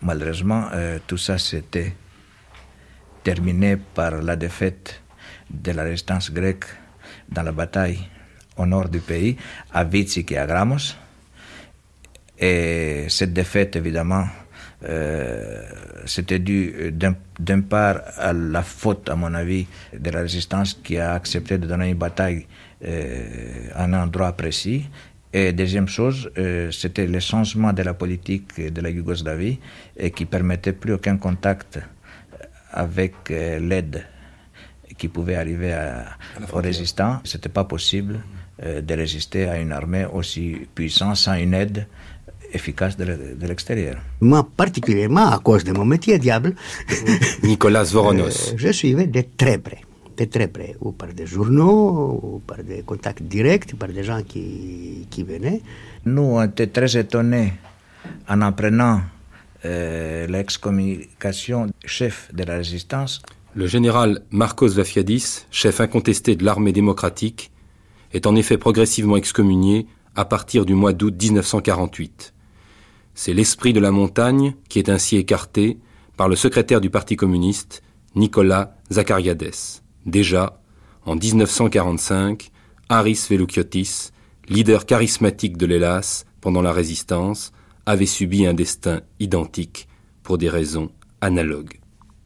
[0.04, 0.70] Malheureusement,
[1.06, 1.94] tout ça s'était
[3.24, 5.00] terminé par la défaite
[5.52, 6.66] de la résistance grecque
[7.32, 8.00] dans la bataille
[8.58, 9.38] au nord du pays,
[9.74, 10.96] à Vitsik et à Gramos.
[12.38, 14.26] Et cette défaite, évidemment,
[14.84, 15.62] euh,
[16.06, 19.68] c'était dû d'un part à la faute, à mon avis,
[19.98, 22.48] de la résistance qui a accepté de donner une bataille
[22.84, 24.90] euh, à un endroit précis.
[25.34, 29.60] Et deuxième chose, euh, c'était le changement de la politique de la Yougoslavie
[29.96, 31.80] et qui permettait plus aucun contact
[32.74, 34.04] avec l'aide
[35.02, 36.16] qui pouvait arriver à,
[36.54, 37.16] aux résistants.
[37.24, 38.20] Ce n'était pas possible
[38.62, 40.46] euh, de résister à une armée aussi
[40.76, 41.88] puissante sans une aide
[42.54, 43.96] efficace de l'extérieur.
[44.20, 46.54] Moi, particulièrement à cause de mon métier diable,
[47.44, 48.52] Nicolas Voronos.
[48.52, 49.82] Euh, je suivais de très près,
[50.18, 54.22] de très près, ou par des journaux, ou par des contacts directs, par des gens
[54.22, 55.62] qui, qui venaient.
[56.06, 57.54] Nous, on était très étonnés
[58.30, 59.02] en apprenant
[59.66, 63.22] euh, l'excommunication chef de la résistance
[63.54, 67.52] le général Marcos Vafiadis, chef incontesté de l'armée démocratique,
[68.14, 72.34] est en effet progressivement excommunié à partir du mois d'août 1948.
[73.14, 75.80] C'est l'esprit de la montagne qui est ainsi écarté
[76.16, 77.84] par le secrétaire du Parti communiste,
[78.16, 79.52] Nicolas Zachariades.
[80.06, 80.62] Déjà,
[81.06, 82.52] en 1945,
[82.90, 84.12] Haris Veloukiotis,
[84.48, 87.52] leader charismatique de l'Hélas pendant la résistance,
[87.86, 89.88] avait subi un destin identique
[90.24, 91.81] pour des raisons analogues.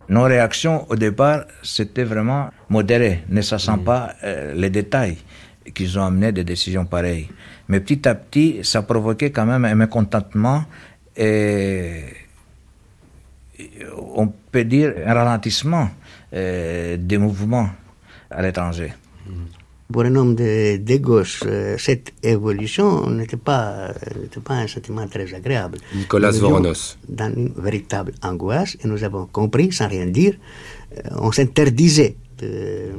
[0.10, 5.18] Nos réactions au départ, c'était vraiment modéré, ne sachant pas euh, les détails
[5.74, 7.28] qu'ils ont amené des décisions pareilles.
[7.68, 10.66] Mais petit à petit, ça provoquait quand même un mécontentement
[11.18, 12.04] et
[14.16, 15.90] on peut dire un ralentissement
[16.34, 17.70] euh, des mouvements
[18.30, 18.94] à l'étranger.
[19.26, 19.32] Mm.
[19.92, 23.94] Pour un homme de, de gauche, euh, cette évolution n'était pas,
[24.44, 25.78] pas un sentiment très agréable.
[25.94, 26.98] Nicolas Voronos.
[27.08, 30.34] Dans une véritable angoisse, et nous avons compris, sans rien dire,
[30.98, 32.90] euh, on s'interdisait de,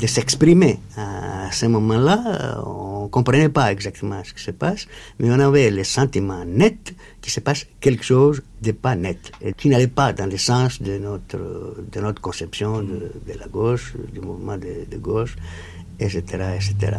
[0.00, 0.80] de s'exprimer.
[0.96, 4.86] À ce moment-là, on ne comprenait pas exactement ce qui se passe,
[5.18, 9.52] mais on avait le sentiment net qu'il se passe quelque chose de pas net, et
[9.52, 13.94] qui n'allait pas dans le sens de notre, de notre conception de, de la gauche,
[14.14, 15.36] du mouvement de, de gauche
[15.98, 16.22] etc.,
[16.56, 16.98] etc.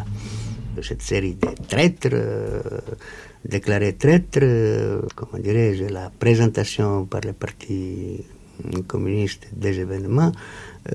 [0.82, 2.62] Cette série de traîtres, euh,
[3.46, 8.24] déclarés traîtres, euh, comment dirais-je, la présentation par le Parti
[8.88, 10.32] communiste des événements,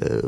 [0.02, 0.22] euh,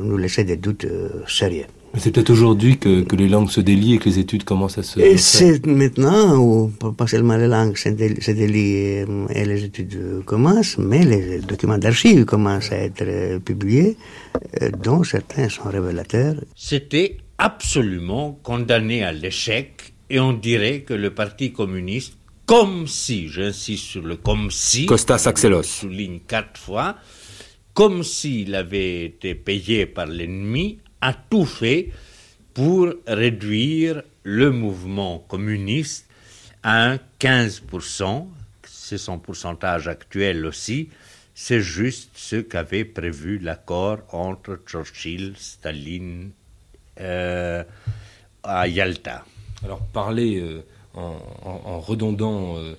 [0.00, 0.86] nous laissait des doutes
[1.28, 1.66] sérieux.
[1.96, 4.98] C'est peut-être aujourd'hui que, les langues se délient et que les études commencent à se.
[5.00, 7.88] Et c'est maintenant où pas seulement les langues se
[8.30, 13.96] délient et les études commencent, mais les documents d'archives commencent à être publiés,
[14.62, 16.36] euh, dont certains sont révélateurs.
[16.56, 22.14] C'était absolument condamné à l'échec et on dirait que le Parti communiste,
[22.46, 26.96] comme si, j'insiste sur le comme si, Costas Axelos, souligne quatre fois,
[27.72, 31.90] comme s'il avait été payé par l'ennemi, a tout fait
[32.54, 36.06] pour réduire le mouvement communiste
[36.62, 38.26] à un 15%,
[38.66, 40.88] c'est son pourcentage actuel aussi,
[41.34, 46.30] c'est juste ce qu'avait prévu l'accord entre Churchill, Staline
[47.00, 47.62] euh,
[48.42, 49.26] à Yalta.
[49.62, 50.62] Alors parler euh,
[50.94, 52.76] en, redondant euh,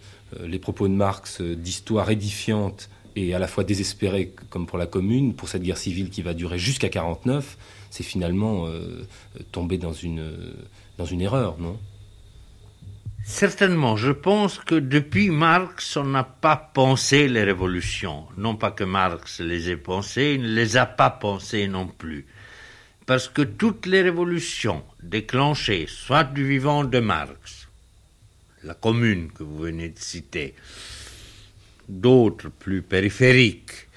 [0.47, 5.35] les propos de Marx d'histoire édifiante et à la fois désespérée comme pour la commune,
[5.35, 7.57] pour cette guerre civile qui va durer jusqu'à 49,
[7.89, 8.67] c'est finalement
[9.51, 10.33] tomber dans une,
[10.97, 11.79] dans une erreur, non?
[13.27, 18.27] Certainement, je pense que depuis Marx, on n'a pas pensé les révolutions.
[18.37, 22.27] Non pas que Marx les ait pensées, il ne les a pas pensées non plus.
[23.07, 27.67] Parce que toutes les révolutions déclenchées, soit du vivant de Marx,
[28.63, 30.53] la commune que vous venez de citer,
[31.89, 33.87] d'autres plus périphériques,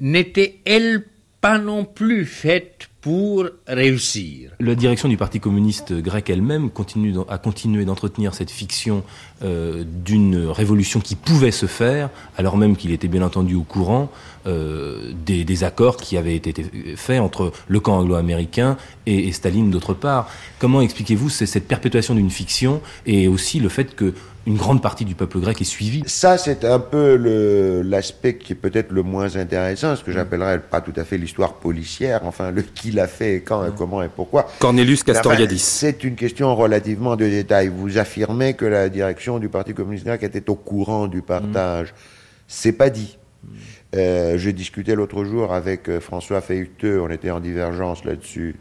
[0.00, 1.04] n'étaient elles
[1.40, 4.50] pas non plus faites pour réussir.
[4.58, 9.04] La direction du Parti communiste grec elle-même continue, a continué d'entretenir cette fiction
[9.42, 14.10] euh, d'une révolution qui pouvait se faire, alors même qu'il était bien entendu au courant
[14.46, 16.52] euh, des, accords qui avaient été
[16.96, 20.28] faits entre le camp anglo-américain et, et, Staline d'autre part.
[20.58, 24.12] Comment expliquez-vous cette perpétuation d'une fiction et aussi le fait que
[24.48, 26.02] une grande partie du peuple grec est suivi.
[26.06, 27.16] Ça, c'est un peu
[27.84, 31.54] l'aspect qui est peut-être le moins intéressant, ce que j'appellerais pas tout à fait l'histoire
[31.54, 34.48] policière, enfin, le qui l'a fait, quand, et comment et pourquoi.
[34.58, 35.58] Cornelius Castoriadis.
[35.58, 37.68] c'est une question relativement de détail.
[37.68, 41.92] Vous affirmez que la direction du Parti communiste grec était au courant du partage.
[42.46, 43.18] C'est pas dit.
[43.94, 48.56] Euh, J'ai discuté l'autre jour avec euh, François Feuilleteux, on était en divergence là-dessus.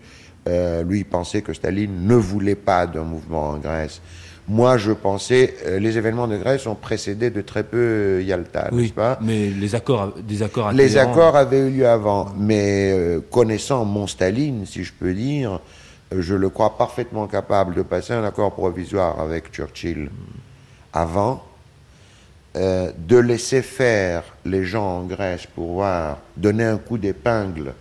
[0.50, 4.02] Euh, lui, il pensait que Staline ne voulait pas d'un mouvement en Grèce.
[4.50, 8.70] Moi, je pensais, euh, les événements de Grèce ont précédé de très peu euh, Yalta,
[8.72, 9.20] n'est-ce pas?
[9.22, 10.72] Mais les accords, des accords.
[10.72, 15.60] Les accords avaient eu lieu avant, mais euh, connaissant mon Staline, si je peux dire,
[16.18, 20.10] je le crois parfaitement capable de passer un accord provisoire avec Churchill
[20.94, 21.44] avant,
[22.56, 27.74] de laisser faire les gens en Grèce pour voir, donner un coup d'épingle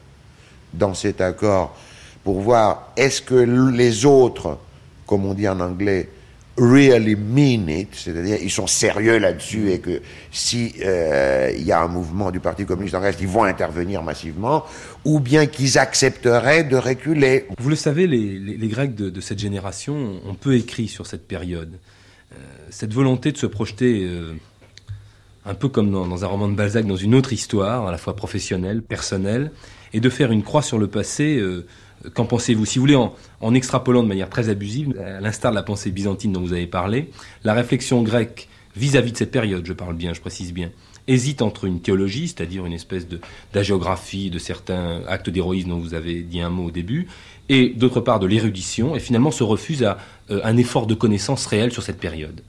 [0.74, 1.74] dans cet accord,
[2.22, 4.58] pour voir est-ce que les autres,
[5.06, 6.10] comme on dit en anglais,
[6.58, 10.00] really mean it, c'est-à-dire ils sont sérieux là-dessus et que
[10.30, 14.02] si euh, il y a un mouvement du Parti communiste en Grèce, ils vont intervenir
[14.02, 14.64] massivement,
[15.04, 17.46] ou bien qu'ils accepteraient de reculer.
[17.58, 21.78] Vous le savez, les, Grecs de, cette génération ont peu écrit sur cette période.
[22.32, 22.36] Euh,
[22.70, 24.34] cette volonté de se projeter, euh,
[25.44, 27.98] un peu comme dans, dans, un roman de Balzac, dans une autre histoire, à la
[27.98, 29.52] fois professionnelle, personnelle,
[29.92, 31.40] et de faire une croix sur le passé
[32.14, 32.96] Qu'en pensez-vous Si vous voulez,
[33.40, 36.66] en, extrapolant de manière très abusive, à l'instar de la pensée byzantine dont vous avez
[36.66, 37.10] parlé,
[37.44, 40.70] la réflexion grecque vis-à-vis de cette période, je parle bien, je précise bien,
[41.08, 43.20] hésite entre une théologie, c'est-à-dire une espèce de
[43.52, 47.08] d'agiographie de certains actes d'héroïsme dont vous avez dit un mot au début,
[47.48, 49.98] et d'autre part de l'érudition, et finalement se refuse à
[50.30, 52.42] euh, un effort de connaissance réelle sur cette période.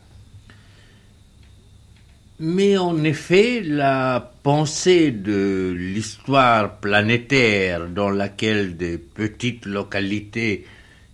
[2.40, 10.66] Mais en effet, la pensée de l'histoire planétaire dans laquelle des petites localités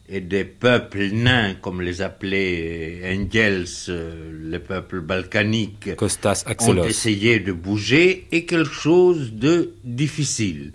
[0.09, 3.65] et des peuples nains, comme les appelait Engels,
[4.43, 10.73] les peuples balkaniques, ont essayé de bouger, est quelque chose de difficile.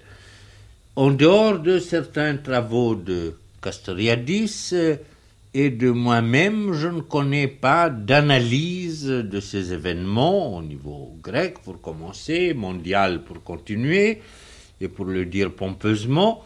[0.97, 4.73] En dehors de certains travaux de Castoriadis,
[5.61, 11.81] et de moi-même, je ne connais pas d'analyse de ces événements au niveau grec, pour
[11.81, 14.23] commencer, mondial pour continuer,
[14.81, 16.45] et pour le dire pompeusement,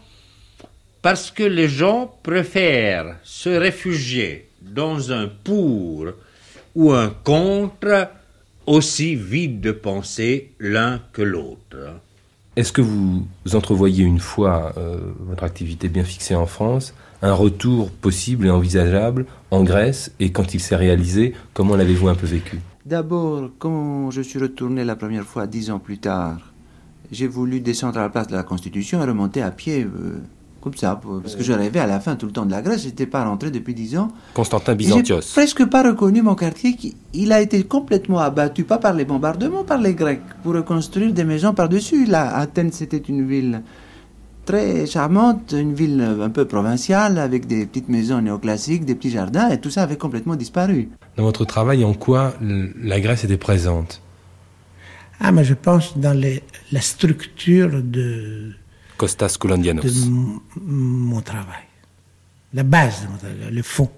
[1.02, 6.06] parce que les gens préfèrent se réfugier dans un pour
[6.74, 8.08] ou un contre
[8.64, 12.00] aussi vide de pensée l'un que l'autre.
[12.56, 17.91] Est-ce que vous entrevoyez une fois euh, votre activité bien fixée en France un retour
[17.91, 22.61] possible et envisageable en Grèce et quand il s'est réalisé, comment l'avez-vous un peu vécu?
[22.85, 26.53] D'abord, quand je suis retourné la première fois dix ans plus tard,
[27.12, 30.18] j'ai voulu descendre à la place de la Constitution et remonter à pied, euh,
[30.61, 32.83] comme ça, parce que je rêvais à la fin tout le temps de la Grèce,
[32.83, 34.09] je n'étais pas rentré depuis dix ans.
[34.35, 35.20] Constantin Byzantios.
[35.20, 39.05] J'ai presque pas reconnu mon quartier, qui, il a été complètement abattu, pas par les
[39.05, 42.07] bombardements, par les Grecs, pour reconstruire des maisons par-dessus.
[42.07, 43.62] Là, Athènes, c'était une ville
[44.45, 49.51] très charmante, une ville un peu provinciale, avec des petites maisons néoclassiques, des petits jardins,
[49.51, 50.88] et tout ça avait complètement disparu.
[51.16, 54.01] Dans votre travail, en quoi la Grèce était présente?
[55.20, 56.18] Ah, mais je pense dans
[56.72, 58.53] la structure de...
[58.97, 59.82] Kostas Koulandianos.
[59.82, 60.11] De
[60.61, 61.64] mon travail.
[62.55, 63.07] La base,
[63.51, 63.90] le fond.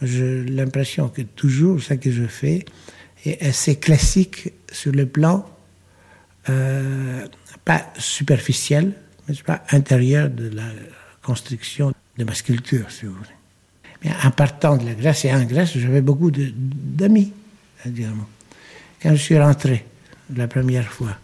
[0.00, 2.64] J'ai l'impression que toujours ce que je fais
[3.24, 5.46] est assez classique sur le plan
[6.48, 7.26] euh,
[7.64, 8.92] pas superficiel,
[9.28, 10.64] mais pas intérieur de la
[11.22, 13.28] construction de ma sculpture, si vous voulez.
[14.04, 17.32] Mais en partant de la Grèce et en Grèce, j'avais beaucoup d'amis,
[17.84, 19.84] Quand je suis rentré
[20.34, 21.16] la première fois,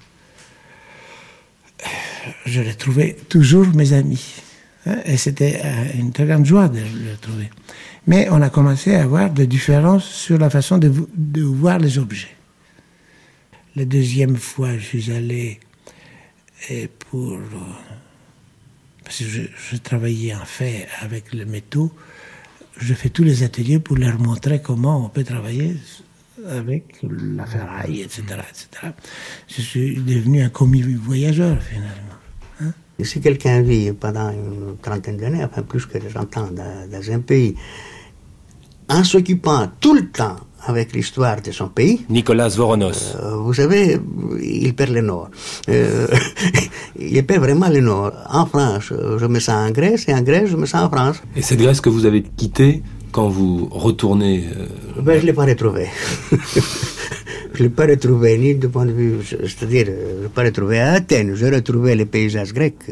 [2.47, 4.43] je retrouvais toujours mes amis.
[4.87, 7.51] Hein, et c'était euh, une très grande joie de les retrouver.
[8.07, 12.35] Mais on a commencé à avoir des différences sur la façon de, voir les objets.
[13.77, 15.61] La deuxième fois, je suis allé
[17.11, 17.39] pour.
[19.09, 21.91] Parce je, travaillais en fait avec le métaux,
[22.77, 25.79] je fais tous les ateliers pour leur montrer comment on peut travailler
[26.47, 28.23] avec la ferraille, etc.
[28.27, 28.93] etc.
[29.49, 32.19] Je suis devenu un commis voyageur finalement.
[32.61, 32.75] Hein.
[33.03, 37.55] Si quelqu'un vit pendant une trentaine d'années, enfin plus que 30 ans dans un pays,
[38.91, 40.37] en s'occupant tout le temps
[40.67, 42.05] avec l'histoire de son pays.
[42.09, 43.17] Nicolas Voronos.
[43.17, 43.99] Euh, vous savez,
[44.43, 45.31] il perd le nord.
[45.69, 46.07] Euh,
[46.99, 48.13] il perd vraiment le nord.
[48.29, 51.23] En France, je me sens en Grèce et en Grèce, je me sens en France.
[51.37, 52.83] Et cette Grèce que vous avez quittée
[53.13, 55.89] quand vous retournez euh, ben, Je ne l'ai pas retrouvée.
[56.33, 60.43] je ne l'ai pas retrouvée ni de point de vue, c'est-à-dire, je ne l'ai pas
[60.43, 61.35] retrouvée à Athènes.
[61.35, 62.91] J'ai retrouvé les paysages grecs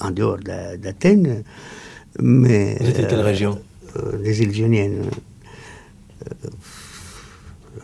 [0.00, 1.42] en dehors d'Athènes.
[2.20, 3.58] Mais, vous étiez quelle région?
[4.22, 5.02] Des îles Ioniennes.
[6.22, 6.48] Euh,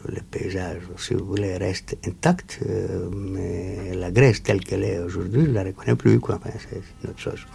[0.06, 5.42] le paysage, si vous voulez, reste intact, euh, mais la Grèce telle qu'elle est aujourd'hui,
[5.44, 6.38] je ne la reconnais plus, quoi.
[6.44, 7.46] c'est une autre chose.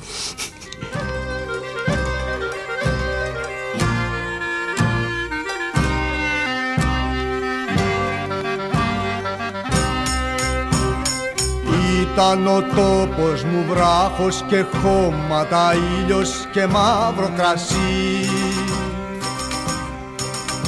[12.14, 18.30] Ήταν ο τόπος μου βράχος και χώματα, ήλιος και μαύρο κρασί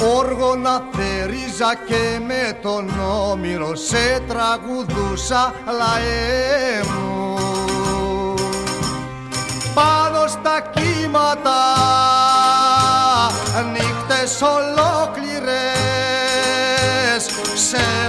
[0.00, 2.90] Όργονα θερίζα και με τον
[3.30, 7.34] όμηρο σε τραγουδούσα λαέ μου.
[9.74, 11.62] Πάνω στα κύματα
[13.72, 14.96] νύχτες ολόκληρες
[17.54, 18.06] σε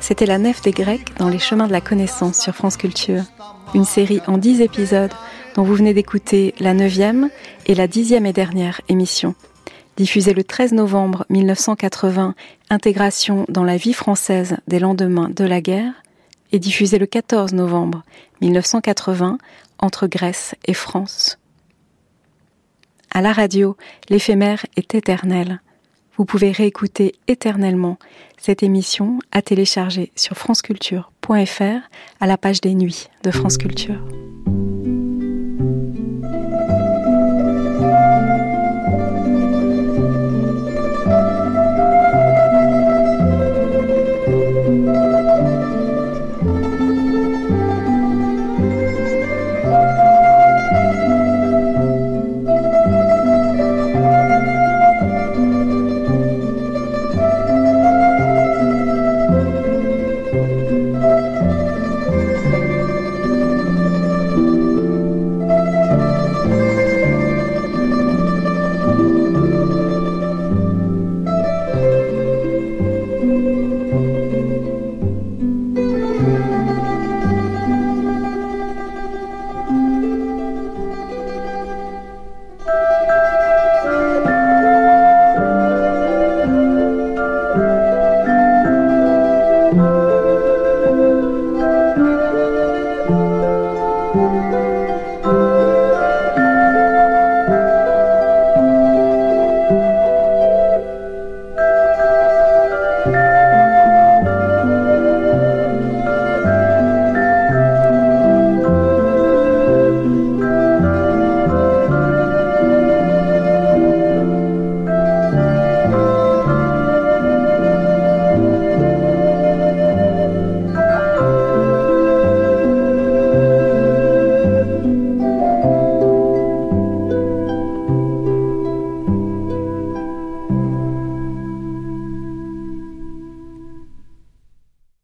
[0.00, 3.22] C'était la nef des Grecs dans les chemins de la connaissance sur France Culture.
[3.74, 5.12] Une série en dix épisodes
[5.54, 7.30] dont vous venez d'écouter la neuvième
[7.66, 9.34] et la dixième et dernière émission.
[9.96, 12.34] Diffusée le 13 novembre 1980,
[12.68, 15.92] intégration dans la vie française des lendemains de la guerre,
[16.52, 18.02] et diffusée le 14 novembre
[18.42, 19.38] 1980,
[19.78, 21.39] entre Grèce et France.
[23.12, 23.76] À la radio,
[24.08, 25.60] l'éphémère est éternel.
[26.16, 27.98] Vous pouvez réécouter éternellement
[28.36, 31.80] cette émission à télécharger sur franceculture.fr
[32.20, 34.00] à la page des nuits de France Culture.